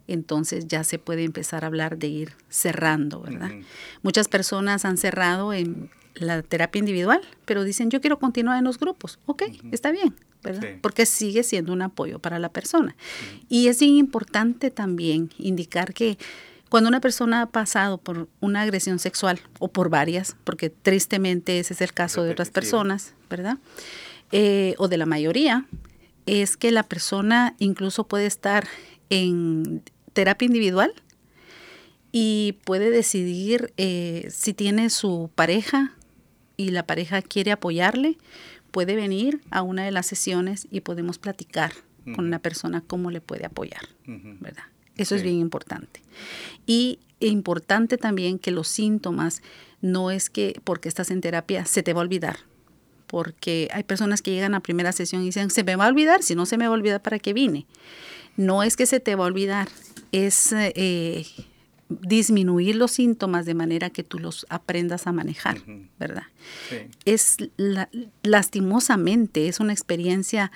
entonces 0.07 0.69
ya 0.69 0.85
se 0.85 0.99
puede 0.99 1.25
empezar 1.25 1.65
a 1.65 1.69
hablar 1.69 1.99
de 1.99 2.09
ir 2.09 2.33
cerrando, 2.49 3.21
¿verdad? 3.21 3.51
Muchas 4.03 4.29
personas 4.29 4.85
han 4.85 4.99
cerrado 4.99 5.53
en 5.53 5.91
la 6.15 6.43
terapia 6.43 6.79
individual, 6.79 7.21
pero 7.45 7.65
dicen, 7.65 7.91
yo 7.91 8.01
quiero 8.01 8.19
continuar 8.19 8.59
en 8.59 8.65
los 8.65 8.79
grupos. 8.79 9.19
Ok, 9.27 9.45
está 9.73 9.91
bien, 9.91 10.15
¿verdad? 10.43 10.69
Porque 10.81 11.07
sigue 11.07 11.43
siendo 11.43 11.73
un 11.73 11.83
apoyo 11.83 12.19
para 12.19 12.39
la 12.39 12.51
persona. 12.51 12.95
Y 13.49 13.69
es 13.69 13.83
importante 13.83 14.71
también 14.71 15.31
indicar 15.39 15.95
que 15.95 16.19
cuando 16.69 16.89
una 16.89 17.01
persona 17.01 17.43
ha 17.43 17.47
pasado 17.47 17.99
por 17.99 18.29
una 18.41 18.63
agresión 18.63 18.99
sexual 18.99 19.41
o 19.59 19.69
por 19.69 19.91
varias, 19.91 20.37
porque 20.45 20.71
tristemente 20.71 21.59
ese 21.59 21.75
es 21.75 21.81
el 21.81 21.93
caso 21.93 22.23
de 22.23 22.33
otras 22.33 22.51
personas, 22.51 23.15
¿verdad? 23.31 23.59
Eh, 24.33 24.75
o 24.79 24.89
de 24.89 24.97
la 24.97 25.07
mayoría, 25.07 25.67
es 26.27 26.57
que 26.57 26.73
la 26.73 26.83
persona 26.83 27.55
incluso 27.59 28.09
puede 28.09 28.27
estar 28.27 28.67
en 29.11 29.83
terapia 30.15 30.47
individual 30.47 30.93
y 32.13 32.57
puede 32.65 32.91
decidir 32.91 33.75
eh, 33.77 34.29
si 34.31 34.55
tiene 34.55 34.89
su 34.89 35.31
pareja 35.35 35.93
y 36.57 36.71
la 36.71 36.87
pareja 36.87 37.21
quiere 37.21 37.53
apoyarle, 37.53 38.17
puede 38.71 38.97
venir 38.97 39.41
a 39.51 39.63
una 39.63 39.85
de 39.85 39.91
las 39.91 40.07
sesiones 40.07 40.67
y 40.71 40.81
podemos 40.81 41.19
platicar 41.19 41.73
con 42.15 42.27
una 42.27 42.39
persona 42.39 42.83
cómo 42.87 43.11
le 43.11 43.21
puede 43.21 43.47
apoyar, 43.47 43.89
¿verdad? 44.07 44.65
Eso 44.97 45.15
es 45.15 45.23
bien 45.23 45.37
importante. 45.37 46.03
Y 46.67 46.99
importante 47.21 47.97
también 47.99 48.39
que 48.39 48.51
los 48.51 48.69
síntomas 48.69 49.43
no 49.81 50.11
es 50.11 50.31
que 50.31 50.61
porque 50.65 50.89
estás 50.89 51.11
en 51.11 51.21
terapia 51.21 51.65
se 51.65 51.83
te 51.83 51.93
va 51.93 52.01
a 52.01 52.05
olvidar, 52.05 52.37
porque 53.07 53.69
hay 53.73 53.85
personas 53.85 54.23
que 54.23 54.33
llegan 54.33 54.55
a 54.55 54.61
primera 54.61 54.93
sesión 54.93 55.23
y 55.23 55.27
dicen, 55.27 55.51
se 55.51 55.65
me 55.65 55.77
va 55.77 55.87
a 55.87 55.89
olvidar, 55.89 56.23
si 56.23 56.35
no 56.35 56.47
se 56.47 56.59
me 56.59 56.67
va 56.67 56.75
a 56.75 56.79
olvidar 56.79 57.03
para 57.03 57.19
qué 57.19 57.33
vine. 57.33 57.67
No 58.37 58.63
es 58.63 58.77
que 58.77 58.87
se 58.87 59.01
te 59.01 59.15
va 59.15 59.25
a 59.25 59.29
olvidar, 59.29 59.69
es 60.15 60.53
eh, 60.53 61.27
disminuir 61.89 62.77
los 62.77 62.93
síntomas 62.93 63.47
de 63.47 63.55
manera 63.55 63.91
que 63.91 64.05
tú 64.05 64.21
los 64.21 64.47
aprendas 64.49 65.09
a 65.09 65.13
manejar, 65.13 65.59
¿verdad? 65.99 66.23
Es 67.05 67.37
lastimosamente, 68.23 69.49
es 69.49 69.59
una 69.59 69.73
experiencia 69.73 70.53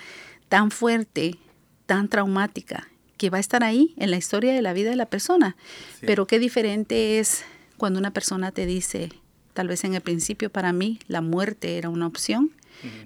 tan 0.48 0.70
fuerte, 0.70 1.38
tan 1.86 2.08
traumática, 2.08 2.88
que 3.16 3.30
va 3.30 3.38
a 3.38 3.40
estar 3.40 3.64
ahí 3.64 3.94
en 3.96 4.12
la 4.12 4.16
historia 4.16 4.54
de 4.54 4.62
la 4.62 4.72
vida 4.72 4.90
de 4.90 4.96
la 4.96 5.06
persona. 5.06 5.56
Pero 6.02 6.28
qué 6.28 6.38
diferente 6.38 7.18
es 7.18 7.44
cuando 7.76 7.98
una 7.98 8.12
persona 8.12 8.52
te 8.52 8.64
dice, 8.64 9.10
tal 9.54 9.66
vez 9.66 9.82
en 9.82 9.94
el 9.94 10.02
principio 10.02 10.50
para 10.50 10.72
mí 10.72 11.00
la 11.08 11.20
muerte 11.20 11.78
era 11.78 11.88
una 11.88 12.06
opción, 12.06 12.52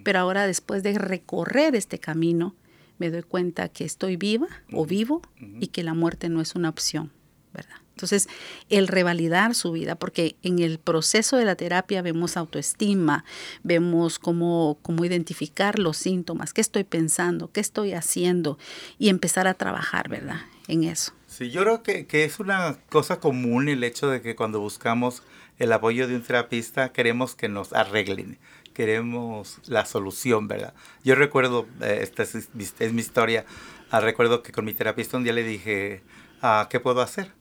pero 0.05 0.19
ahora 0.19 0.47
después 0.47 0.83
de 0.83 0.99
recorrer 0.99 1.75
este 1.75 1.99
camino, 1.99 2.55
me 2.99 3.11
doy 3.11 3.23
cuenta 3.23 3.69
que 3.69 3.85
estoy 3.85 4.17
viva 4.17 4.49
o 4.73 4.87
vivo 4.87 5.23
y 5.61 5.69
que 5.69 5.83
la 5.83 5.95
muerte 5.95 6.29
no 6.29 6.41
es 6.41 6.55
una 6.55 6.69
opción, 6.69 7.13
¿verdad? 7.53 7.77
Entonces, 7.95 8.29
el 8.71 8.89
revalidar 8.89 9.55
su 9.55 9.73
vida, 9.73 9.97
porque 9.97 10.37
en 10.43 10.59
el 10.59 10.79
proceso 10.79 11.37
de 11.37 11.45
la 11.45 11.57
terapia 11.57 12.03
vemos 12.03 12.37
autoestima, 12.37 13.25
vemos 13.63 14.19
cómo, 14.19 14.79
cómo 14.83 15.05
identificar 15.05 15.79
los 15.79 15.99
síntomas, 15.99 16.53
qué 16.55 16.63
estoy 16.63 16.85
pensando, 16.85 17.53
qué 17.53 17.61
estoy 17.61 17.93
haciendo 17.93 18.59
y 18.99 19.09
empezar 19.09 19.47
a 19.47 19.55
trabajar, 19.55 20.09
¿verdad? 20.09 20.41
En 20.69 20.85
eso. 20.85 21.13
Sí, 21.27 21.51
yo 21.51 21.63
creo 21.63 21.83
que, 21.83 22.07
que 22.07 22.25
es 22.25 22.41
una 22.41 22.79
cosa 22.89 23.21
común 23.21 23.69
el 23.69 23.85
hecho 23.85 24.09
de 24.09 24.23
que 24.23 24.37
cuando 24.37 24.61
buscamos 24.61 25.23
el 25.59 25.73
apoyo 25.73 26.09
de 26.09 26.17
un 26.17 26.23
terapista 26.23 26.93
queremos 26.93 27.35
que 27.35 27.49
nos 27.49 27.73
arreglen, 27.73 28.39
queremos 28.75 29.59
la 29.67 29.85
solución, 29.85 30.49
¿verdad? 30.49 30.75
Yo 31.05 31.15
recuerdo, 31.15 31.67
eh, 31.81 32.01
esta 32.03 32.23
es, 32.23 32.49
mi 32.55 33.01
historia, 33.01 33.45
ah, 33.91 34.01
recuerdo 34.01 34.43
que 34.43 34.53
con 34.53 34.65
mi 34.65 34.75
terapista 34.75 35.17
un 35.17 35.25
día 35.25 35.33
le 35.33 35.45
dije, 35.45 36.03
ah, 36.41 36.69
¿qué 36.71 36.81
puedo 36.81 37.01
hacer? 37.01 37.33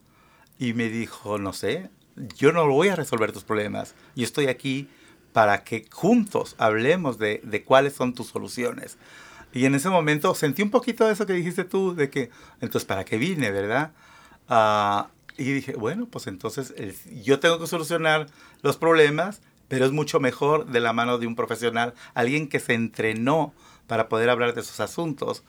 Y 0.60 0.74
me 0.74 0.90
dijo, 0.90 1.38
no 1.38 1.54
sé, 1.54 1.90
yo 2.38 2.52
no 2.52 2.68
voy 2.68 2.90
a 2.90 2.96
resolver 2.96 3.32
tus 3.32 3.44
problemas, 3.44 3.96
yo 4.16 4.24
estoy 4.24 4.48
aquí 4.48 4.90
para 5.34 5.64
que 5.64 5.88
juntos 5.90 6.56
hablemos 6.58 7.18
de, 7.18 7.42
de 7.44 7.64
cuáles 7.64 7.94
son 7.94 8.14
tus 8.14 8.28
soluciones. 8.28 8.98
Y 9.54 9.66
en 9.66 9.76
ese 9.76 9.90
momento 9.90 10.34
sentí 10.36 10.62
un 10.62 10.72
poquito 10.72 11.06
de 11.06 11.14
eso 11.14 11.26
que 11.26 11.34
dijiste 11.34 11.64
tú, 11.64 11.94
de 11.94 12.10
que, 12.10 12.30
entonces, 12.62 12.86
¿para 12.86 13.04
qué 13.04 13.18
vine, 13.18 13.52
verdad? 13.52 13.92
Uh, 14.50 15.10
y 15.38 15.52
dije, 15.52 15.74
bueno, 15.74 16.08
pues 16.08 16.28
entonces 16.28 16.74
yo 17.24 17.40
tengo 17.40 17.60
que 17.60 17.68
solucionar 17.68 18.28
los 18.62 18.78
problemas 18.78 19.42
pero 19.72 19.86
es 19.86 19.94
mucho 19.94 20.20
mejor 20.20 20.66
de 20.66 20.82
la 20.82 20.92
mano 20.92 21.18
de 21.18 21.28
un 21.28 21.38
profesional, 21.38 21.94
alguien 22.14 22.50
que 22.50 22.60
se 22.60 22.74
entrenó 22.74 23.54
para 23.88 24.10
poder 24.10 24.30
hablar 24.30 24.54
de 24.54 24.60
esos 24.60 24.82
asuntos 24.82 25.44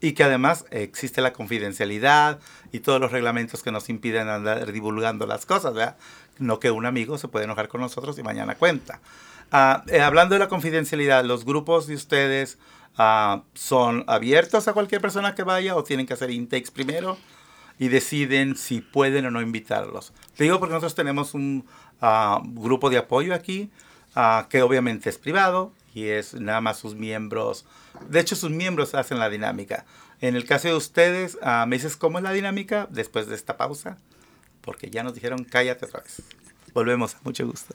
y 0.00 0.14
que 0.14 0.24
además 0.24 0.64
existe 0.72 1.20
la 1.20 1.32
confidencialidad 1.32 2.40
y 2.72 2.80
todos 2.80 3.00
los 3.00 3.12
reglamentos 3.12 3.62
que 3.62 3.70
nos 3.70 3.88
impiden 3.88 4.26
andar 4.26 4.72
divulgando 4.72 5.28
las 5.28 5.46
cosas, 5.46 5.74
¿verdad? 5.74 5.96
No 6.38 6.58
que 6.58 6.72
un 6.72 6.86
amigo 6.86 7.18
se 7.18 7.28
puede 7.28 7.44
enojar 7.44 7.68
con 7.68 7.80
nosotros 7.80 8.18
y 8.18 8.24
mañana 8.24 8.56
cuenta. 8.56 8.98
Ah, 9.52 9.84
eh, 9.86 10.00
hablando 10.00 10.34
de 10.34 10.40
la 10.40 10.48
confidencialidad, 10.48 11.24
¿los 11.24 11.44
grupos 11.44 11.86
de 11.86 11.94
ustedes 11.94 12.58
ah, 12.96 13.44
son 13.54 14.02
abiertos 14.08 14.66
a 14.66 14.72
cualquier 14.72 15.00
persona 15.00 15.36
que 15.36 15.44
vaya 15.44 15.76
o 15.76 15.84
tienen 15.84 16.04
que 16.04 16.14
hacer 16.14 16.32
intakes 16.32 16.72
primero? 16.72 17.16
Y 17.78 17.88
deciden 17.88 18.56
si 18.56 18.80
pueden 18.80 19.26
o 19.26 19.30
no 19.30 19.40
invitarlos. 19.40 20.12
Te 20.36 20.44
digo 20.44 20.58
porque 20.58 20.72
nosotros 20.72 20.94
tenemos 20.94 21.34
un 21.34 21.66
uh, 22.02 22.40
grupo 22.60 22.90
de 22.90 22.98
apoyo 22.98 23.34
aquí, 23.34 23.70
uh, 24.16 24.48
que 24.48 24.62
obviamente 24.62 25.10
es 25.10 25.18
privado 25.18 25.72
y 25.94 26.06
es 26.06 26.34
nada 26.34 26.60
más 26.60 26.78
sus 26.78 26.94
miembros. 26.94 27.64
De 28.08 28.20
hecho, 28.20 28.36
sus 28.36 28.50
miembros 28.50 28.94
hacen 28.94 29.18
la 29.18 29.30
dinámica. 29.30 29.84
En 30.20 30.34
el 30.34 30.44
caso 30.44 30.68
de 30.68 30.74
ustedes, 30.74 31.38
uh, 31.42 31.66
¿me 31.66 31.76
dices 31.76 31.96
cómo 31.96 32.18
es 32.18 32.24
la 32.24 32.32
dinámica 32.32 32.88
después 32.90 33.26
de 33.28 33.34
esta 33.34 33.56
pausa? 33.56 33.98
Porque 34.60 34.90
ya 34.90 35.02
nos 35.02 35.14
dijeron 35.14 35.44
cállate 35.44 35.86
otra 35.86 36.00
vez. 36.00 36.22
Volvemos, 36.74 37.16
mucho 37.22 37.46
gusto. 37.46 37.74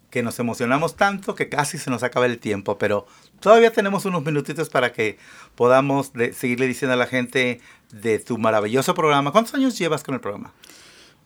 Que 0.09 0.23
nos 0.23 0.39
emocionamos 0.39 0.95
tanto 0.95 1.35
que 1.35 1.49
casi 1.49 1.77
se 1.77 1.91
nos 1.91 2.01
acaba 2.01 2.25
el 2.25 2.39
tiempo, 2.39 2.79
pero 2.79 3.05
Todavía 3.43 3.73
tenemos 3.73 4.05
unos 4.05 4.23
minutitos 4.23 4.69
para 4.69 4.93
que 4.93 5.17
podamos 5.55 6.13
seguirle 6.33 6.65
diciendo 6.65 6.93
a 6.93 6.95
la 6.95 7.07
gente 7.07 7.59
de 7.91 8.17
tu 8.19 8.37
maravilloso 8.37 8.95
programa. 8.95 9.33
¿Cuántos 9.33 9.53
años 9.53 9.77
llevas 9.77 10.01
con 10.01 10.15
el 10.15 10.21
programa? 10.21 10.53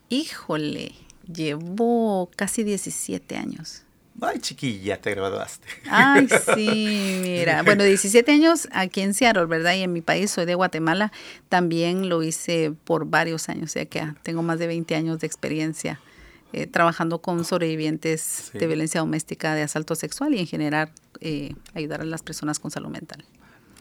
Híjole, 0.09 0.93
llevo 1.31 2.31
casi 2.35 2.63
17 2.63 3.37
años. 3.37 3.83
Ay, 4.19 4.39
chiquilla, 4.39 4.99
te 4.99 5.11
graduaste. 5.11 5.67
Ay, 5.91 6.27
sí, 6.55 7.19
mira. 7.21 7.61
Bueno, 7.61 7.83
17 7.83 8.31
años 8.31 8.67
aquí 8.71 9.01
en 9.01 9.13
Seattle, 9.13 9.45
¿verdad? 9.45 9.75
Y 9.75 9.83
en 9.83 9.93
mi 9.93 10.01
país, 10.01 10.31
soy 10.31 10.45
de 10.45 10.55
Guatemala, 10.55 11.11
también 11.49 12.09
lo 12.09 12.23
hice 12.23 12.73
por 12.83 13.05
varios 13.05 13.47
años, 13.47 13.65
o 13.65 13.73
sea 13.73 13.85
que 13.85 14.03
tengo 14.23 14.41
más 14.41 14.57
de 14.57 14.65
20 14.65 14.95
años 14.95 15.19
de 15.19 15.27
experiencia 15.27 15.99
eh, 16.53 16.65
trabajando 16.65 17.19
con 17.19 17.43
sobrevivientes 17.43 18.51
de 18.53 18.65
violencia 18.65 19.01
doméstica, 19.01 19.53
de 19.53 19.63
asalto 19.63 19.95
sexual 19.95 20.33
y 20.33 20.39
en 20.39 20.47
general 20.47 20.91
eh, 21.21 21.55
ayudar 21.73 22.01
a 22.01 22.05
las 22.05 22.21
personas 22.21 22.59
con 22.59 22.71
salud 22.71 22.89
mental. 22.89 23.23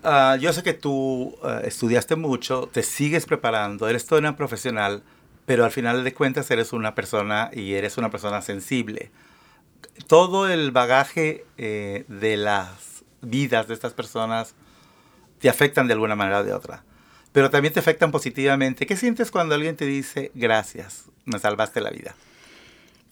Ah, 0.03 0.37
yo 0.41 0.53
sé 0.53 0.63
que 0.63 0.75
tú 0.75 1.37
ah, 1.43 1.61
estudiaste 1.65 2.17
mucho, 2.17 2.69
te 2.73 2.83
sigues 2.83 3.27
preparando, 3.27 3.89
eres 3.89 4.07
toda 4.07 4.21
una 4.21 4.37
profesional, 4.37 5.03
pero 5.47 5.65
al 5.65 5.71
final 5.71 6.05
de 6.05 6.15
cuentas 6.15 6.51
eres 6.51 6.73
una 6.73 6.95
persona 6.95 7.51
y 7.53 7.75
eres 7.75 7.99
una 7.99 8.11
persona 8.11 8.43
sensible. 8.43 9.11
Todo 10.07 10.49
el 10.49 10.71
bagaje 10.71 11.45
eh, 11.57 12.05
de 12.09 12.37
las 12.37 13.05
vidas 13.23 13.69
de 13.69 13.75
estas 13.75 13.95
personas 13.95 14.55
te 15.39 15.49
afectan 15.49 15.87
de 15.87 15.95
alguna 15.95 16.15
manera 16.15 16.41
o 16.41 16.45
de 16.45 16.53
otra, 16.53 16.85
pero 17.33 17.51
también 17.51 17.75
te 17.75 17.81
afectan 17.81 18.11
positivamente. 18.11 18.87
¿Qué 18.87 18.97
sientes 18.97 19.31
cuando 19.31 19.55
alguien 19.55 19.77
te 19.77 19.87
dice 19.87 20.31
gracias, 20.35 21.07
me 21.25 21.39
salvaste 21.39 21.81
la 21.81 21.91
vida? 21.91 22.15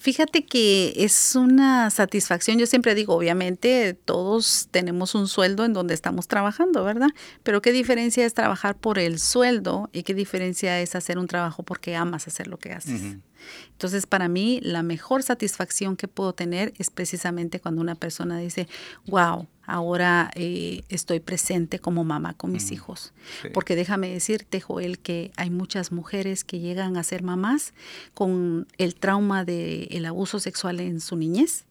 Fíjate 0.05 0.45
que 0.45 0.93
es 0.97 1.35
una 1.35 1.89
satisfacción. 1.89 2.59
Yo 2.59 2.67
siempre 2.67 2.95
digo, 2.95 3.15
obviamente 3.15 3.95
todos 3.95 4.69
tenemos 4.71 5.15
un 5.15 5.29
sueldo 5.29 5.65
en 5.65 5.73
donde 5.73 5.95
estamos 5.95 6.29
trabajando, 6.29 6.85
¿verdad? 6.85 7.09
Pero 7.43 7.63
qué 7.63 7.73
diferencia 7.73 8.27
es 8.27 8.35
trabajar 8.35 8.77
por 8.77 8.99
el 8.99 9.19
sueldo 9.19 9.89
y 9.95 10.03
qué 10.03 10.13
diferencia 10.13 10.79
es 10.83 10.95
hacer 10.95 11.17
un 11.17 11.27
trabajo 11.27 11.63
porque 11.63 11.97
amas 11.97 12.29
hacer 12.29 12.49
lo 12.49 12.59
que 12.59 12.73
haces. 12.73 13.17
Entonces, 13.71 14.05
para 14.05 14.29
mí, 14.29 14.61
la 14.63 14.83
mejor 14.83 15.23
satisfacción 15.23 15.97
que 15.97 16.07
puedo 16.07 16.35
tener 16.35 16.75
es 16.77 16.91
precisamente 16.91 17.59
cuando 17.59 17.81
una 17.81 17.95
persona 17.95 18.37
dice, 18.37 18.69
wow, 19.07 19.49
ahora 19.67 20.31
eh, 20.35 20.83
estoy 20.89 21.21
presente 21.21 21.79
como 21.79 22.05
mamá 22.05 22.35
con 22.35 22.53
mis 22.53 22.73
hijos. 22.73 23.13
Porque 23.53 23.77
déjame 23.77 24.11
decirte, 24.11 24.61
Joel, 24.61 24.99
que 24.99 25.33
hay 25.37 25.51
muchas 25.51 25.93
mujeres 25.93 26.45
que 26.45 26.59
llegan 26.61 26.97
a 26.97 27.03
ser 27.03 27.23
mamás 27.23 27.75
con 28.15 28.67
el 28.79 28.95
trauma 28.95 29.45
del 29.45 30.05
abuso 30.07 30.39
sexual 30.39 30.81
en 30.81 31.01
su 31.01 31.17
niñez 31.17 31.65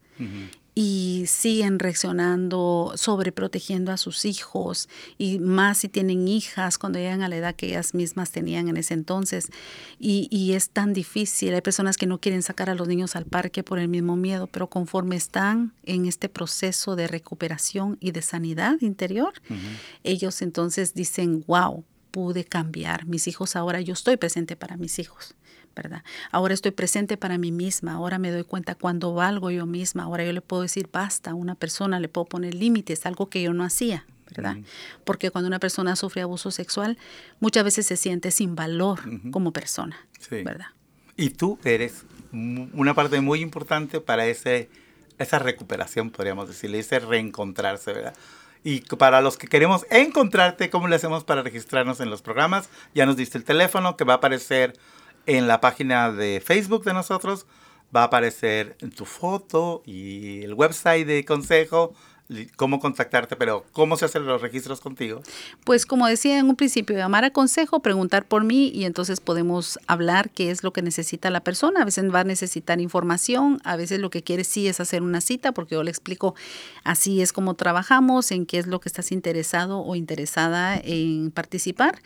y 0.74 1.24
siguen 1.28 1.78
reaccionando, 1.78 2.92
sobreprotegiendo 2.96 3.92
a 3.92 3.96
sus 3.96 4.24
hijos 4.24 4.88
y 5.18 5.38
más 5.38 5.78
si 5.78 5.88
tienen 5.88 6.26
hijas 6.26 6.78
cuando 6.78 6.98
llegan 6.98 7.22
a 7.22 7.28
la 7.28 7.36
edad 7.36 7.54
que 7.54 7.66
ellas 7.66 7.94
mismas 7.94 8.32
tenían 8.32 8.68
en 8.68 8.76
ese 8.76 8.94
entonces. 8.94 9.50
Y, 10.00 10.28
y, 10.30 10.54
es 10.54 10.70
tan 10.70 10.92
difícil. 10.92 11.54
Hay 11.54 11.60
personas 11.60 11.96
que 11.96 12.06
no 12.06 12.18
quieren 12.18 12.42
sacar 12.42 12.70
a 12.70 12.74
los 12.74 12.88
niños 12.88 13.14
al 13.14 13.24
parque 13.24 13.62
por 13.62 13.78
el 13.78 13.88
mismo 13.88 14.16
miedo, 14.16 14.48
pero 14.48 14.68
conforme 14.68 15.16
están 15.16 15.72
en 15.84 16.06
este 16.06 16.28
proceso 16.28 16.96
de 16.96 17.06
recuperación 17.06 17.96
y 18.00 18.10
de 18.10 18.22
sanidad 18.22 18.80
interior, 18.80 19.34
ellos 20.02 20.42
entonces 20.42 20.94
dicen, 20.94 21.44
wow, 21.46 21.84
pude 22.10 22.44
cambiar. 22.44 23.06
Mis 23.06 23.28
hijos 23.28 23.56
ahora, 23.56 23.80
yo 23.80 23.92
estoy 23.92 24.16
presente 24.16 24.56
para 24.56 24.76
mis 24.76 24.98
hijos. 24.98 25.34
¿Verdad? 25.74 26.02
Ahora 26.30 26.54
estoy 26.54 26.70
presente 26.70 27.16
para 27.16 27.38
mí 27.38 27.52
misma, 27.52 27.92
ahora 27.92 28.18
me 28.18 28.30
doy 28.30 28.44
cuenta 28.44 28.74
cuando 28.74 29.14
valgo 29.14 29.50
yo 29.50 29.66
misma, 29.66 30.04
ahora 30.04 30.24
yo 30.24 30.32
le 30.32 30.40
puedo 30.40 30.62
decir 30.62 30.88
basta 30.92 31.30
a 31.30 31.34
una 31.34 31.54
persona, 31.54 32.00
le 32.00 32.08
puedo 32.08 32.26
poner 32.26 32.54
límites, 32.54 33.06
algo 33.06 33.28
que 33.28 33.42
yo 33.42 33.52
no 33.52 33.64
hacía, 33.64 34.06
¿verdad? 34.30 34.56
Porque 35.04 35.30
cuando 35.30 35.48
una 35.48 35.58
persona 35.58 35.96
sufre 35.96 36.22
abuso 36.22 36.50
sexual, 36.50 36.98
muchas 37.40 37.64
veces 37.64 37.86
se 37.86 37.96
siente 37.96 38.30
sin 38.30 38.54
valor 38.54 39.00
como 39.30 39.52
persona, 39.52 39.96
¿verdad? 40.30 40.66
Y 41.16 41.30
tú 41.30 41.58
eres 41.64 42.04
una 42.32 42.94
parte 42.94 43.20
muy 43.20 43.40
importante 43.40 44.00
para 44.00 44.26
ese, 44.26 44.68
esa 45.18 45.38
recuperación, 45.38 46.10
podríamos 46.10 46.48
decirle, 46.48 46.80
ese 46.80 46.98
reencontrarse, 46.98 47.92
¿verdad? 47.92 48.14
Y 48.64 48.80
para 48.80 49.20
los 49.20 49.36
que 49.36 49.46
queremos 49.46 49.86
encontrarte, 49.90 50.70
¿cómo 50.70 50.88
le 50.88 50.96
hacemos 50.96 51.22
para 51.22 51.42
registrarnos 51.42 52.00
en 52.00 52.08
los 52.08 52.22
programas? 52.22 52.70
Ya 52.94 53.04
nos 53.04 53.16
diste 53.16 53.36
el 53.36 53.44
teléfono 53.44 53.98
que 53.98 54.04
va 54.04 54.14
a 54.14 54.16
aparecer 54.16 54.72
en 55.26 55.46
la 55.46 55.60
página 55.60 56.12
de 56.12 56.42
Facebook 56.44 56.84
de 56.84 56.94
nosotros 56.94 57.46
va 57.94 58.02
a 58.02 58.04
aparecer 58.04 58.76
tu 58.96 59.04
foto 59.04 59.82
y 59.86 60.42
el 60.42 60.54
website 60.54 61.06
de 61.06 61.24
consejo 61.24 61.94
cómo 62.56 62.80
contactarte, 62.80 63.36
pero 63.36 63.64
¿cómo 63.72 63.96
se 63.96 64.06
hacen 64.06 64.24
los 64.26 64.40
registros 64.40 64.80
contigo? 64.80 65.22
Pues 65.64 65.84
como 65.86 66.06
decía 66.06 66.38
en 66.38 66.48
un 66.48 66.56
principio, 66.56 66.96
llamar 66.96 67.24
a 67.24 67.30
consejo, 67.30 67.80
preguntar 67.80 68.24
por 68.24 68.44
mí 68.44 68.70
y 68.74 68.84
entonces 68.84 69.20
podemos 69.20 69.78
hablar 69.86 70.30
qué 70.30 70.50
es 70.50 70.62
lo 70.62 70.72
que 70.72 70.82
necesita 70.82 71.30
la 71.30 71.40
persona. 71.40 71.82
A 71.82 71.84
veces 71.84 72.12
va 72.12 72.20
a 72.20 72.24
necesitar 72.24 72.80
información, 72.80 73.60
a 73.64 73.76
veces 73.76 74.00
lo 74.00 74.10
que 74.10 74.22
quiere 74.22 74.44
sí 74.44 74.68
es 74.68 74.80
hacer 74.80 75.02
una 75.02 75.20
cita, 75.20 75.52
porque 75.52 75.74
yo 75.74 75.82
le 75.82 75.90
explico 75.90 76.34
así 76.82 77.20
es 77.20 77.32
como 77.32 77.54
trabajamos, 77.54 78.30
en 78.32 78.46
qué 78.46 78.58
es 78.58 78.66
lo 78.66 78.80
que 78.80 78.88
estás 78.88 79.12
interesado 79.12 79.80
o 79.80 79.94
interesada 79.94 80.80
en 80.82 81.30
participar 81.30 82.00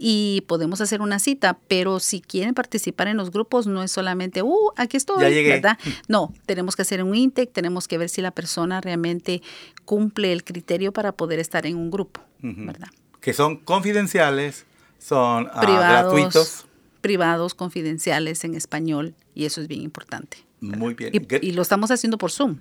y 0.00 0.42
podemos 0.42 0.80
hacer 0.80 1.02
una 1.02 1.18
cita, 1.18 1.58
pero 1.66 1.98
si 1.98 2.20
quieren 2.20 2.54
participar 2.54 3.08
en 3.08 3.16
los 3.16 3.32
grupos 3.32 3.66
no 3.66 3.82
es 3.82 3.90
solamente, 3.90 4.42
uh, 4.42 4.70
aquí 4.76 4.96
estoy, 4.96 5.42
¿verdad? 5.44 5.76
No, 6.08 6.32
tenemos 6.46 6.76
que 6.76 6.82
hacer 6.82 7.02
un 7.02 7.16
intake, 7.16 7.50
tenemos 7.52 7.88
que 7.88 7.98
ver 7.98 8.08
si 8.08 8.22
la 8.22 8.30
persona 8.30 8.80
realmente 8.80 9.42
cumple 9.84 10.32
el 10.32 10.44
criterio 10.44 10.92
para 10.92 11.12
poder 11.12 11.38
estar 11.38 11.66
en 11.66 11.76
un 11.76 11.90
grupo, 11.90 12.20
¿verdad? 12.40 12.88
Que 13.20 13.32
son 13.32 13.56
confidenciales, 13.56 14.66
son 14.98 15.48
ah, 15.52 15.60
gratuitos. 15.62 16.64
Privados, 17.00 17.54
confidenciales 17.54 18.42
en 18.42 18.54
español 18.54 19.14
y 19.34 19.44
eso 19.44 19.60
es 19.60 19.68
bien 19.68 19.82
importante. 19.82 20.38
Muy 20.60 20.94
bien. 20.94 21.12
Y, 21.40 21.52
lo 21.52 21.62
estamos 21.62 21.90
haciendo 21.90 22.18
por 22.18 22.30
Zoom 22.30 22.58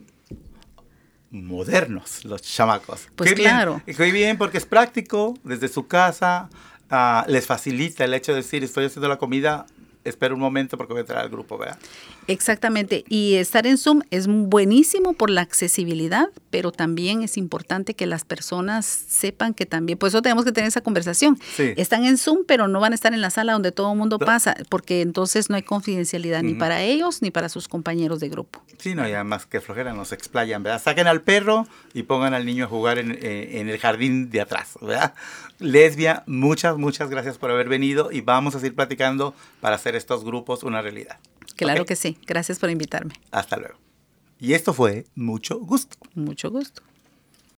modernos 1.30 2.24
los 2.24 2.42
chamacos. 2.42 3.10
Pues 3.16 3.34
claro. 3.34 3.82
Bien, 3.86 3.98
muy 4.00 4.12
bien 4.12 4.38
porque 4.38 4.58
es 4.58 4.66
práctico, 4.66 5.34
desde 5.44 5.68
su 5.68 5.86
casa, 5.86 6.50
Ah, 6.90 7.26
les 7.28 7.46
facilita 7.46 8.06
el 8.06 8.14
hecho 8.14 8.32
de 8.32 8.38
decir, 8.38 8.64
estoy 8.64 8.86
haciendo 8.86 9.10
la 9.10 9.18
comida, 9.18 9.66
espero 10.06 10.36
un 10.36 10.42
momento 10.42 10.78
porque 10.78 10.94
voy 10.94 11.00
a 11.00 11.02
entrar 11.02 11.20
al 11.20 11.30
grupo, 11.30 11.58
¿verdad? 11.58 11.78
Exactamente. 12.28 13.06
Y 13.08 13.36
estar 13.36 13.66
en 13.66 13.78
Zoom 13.78 14.02
es 14.12 14.28
buenísimo 14.28 15.14
por 15.14 15.30
la 15.30 15.42
accesibilidad, 15.42 16.28
pero 16.50 16.72
también 16.72 17.24
es 17.24 17.38
importante 17.38 17.94
que 17.94 18.06
las 18.06 18.26
personas 18.26 18.86
sepan 18.86 19.54
que 19.54 19.66
también, 19.66 19.98
por 19.98 20.10
eso 20.10 20.22
tenemos 20.22 20.46
que 20.46 20.52
tener 20.52 20.68
esa 20.68 20.82
conversación. 20.82 21.40
Están 21.58 22.06
en 22.06 22.18
Zoom, 22.18 22.40
pero 22.46 22.68
no 22.68 22.80
van 22.80 22.92
a 22.92 22.96
estar 22.96 23.14
en 23.14 23.22
la 23.22 23.30
sala 23.30 23.54
donde 23.54 23.72
todo 23.72 23.92
el 23.92 23.98
mundo 23.98 24.20
pasa, 24.20 24.56
porque 24.70 25.02
entonces 25.02 25.50
no 25.50 25.56
hay 25.56 25.64
confidencialidad 25.64 26.44
ni 26.44 26.54
para 26.54 26.82
ellos 26.82 27.22
ni 27.22 27.32
para 27.32 27.50
sus 27.50 27.68
compañeros 27.68 28.20
de 28.20 28.30
grupo. 28.30 28.62
Sí, 28.78 28.94
no, 28.94 29.08
y 29.08 29.14
además 29.14 29.46
que 29.46 29.62
flojera, 29.62 29.94
nos 29.94 30.12
explayan, 30.12 30.64
¿verdad? 30.64 30.82
Saquen 30.82 31.08
al 31.08 31.22
perro 31.22 31.68
y 31.94 32.04
pongan 32.04 32.34
al 32.34 32.46
niño 32.46 32.66
a 32.66 32.68
jugar 32.68 33.00
en, 33.00 33.12
eh, 33.12 33.60
en 33.60 33.70
el 33.70 33.80
jardín 33.80 34.30
de 34.30 34.42
atrás, 34.42 34.78
¿verdad? 34.82 35.14
Lesbia, 35.60 36.24
muchas, 36.28 36.78
muchas 36.78 37.10
gracias 37.10 37.38
por 37.38 37.50
haber 37.50 37.70
venido 37.70 38.12
y 38.12 38.22
vamos 38.22 38.56
a 38.56 38.60
seguir 38.60 38.76
platicando 38.76 39.34
para 39.62 39.76
hacer 39.76 39.96
estos 39.96 40.24
grupos 40.24 40.64
una 40.64 40.82
realidad. 40.82 41.18
Claro 41.66 41.86
que 41.86 41.96
sí. 41.96 42.18
Gracias 42.26 42.60
por 42.60 42.70
invitarme. 42.70 43.16
Hasta 43.32 43.58
luego. 43.58 43.76
Y 44.40 44.54
esto 44.54 44.74
fue 44.74 45.06
mucho 45.16 45.60
gusto. 45.60 45.98
Mucho 46.14 46.52
gusto. 46.52 46.84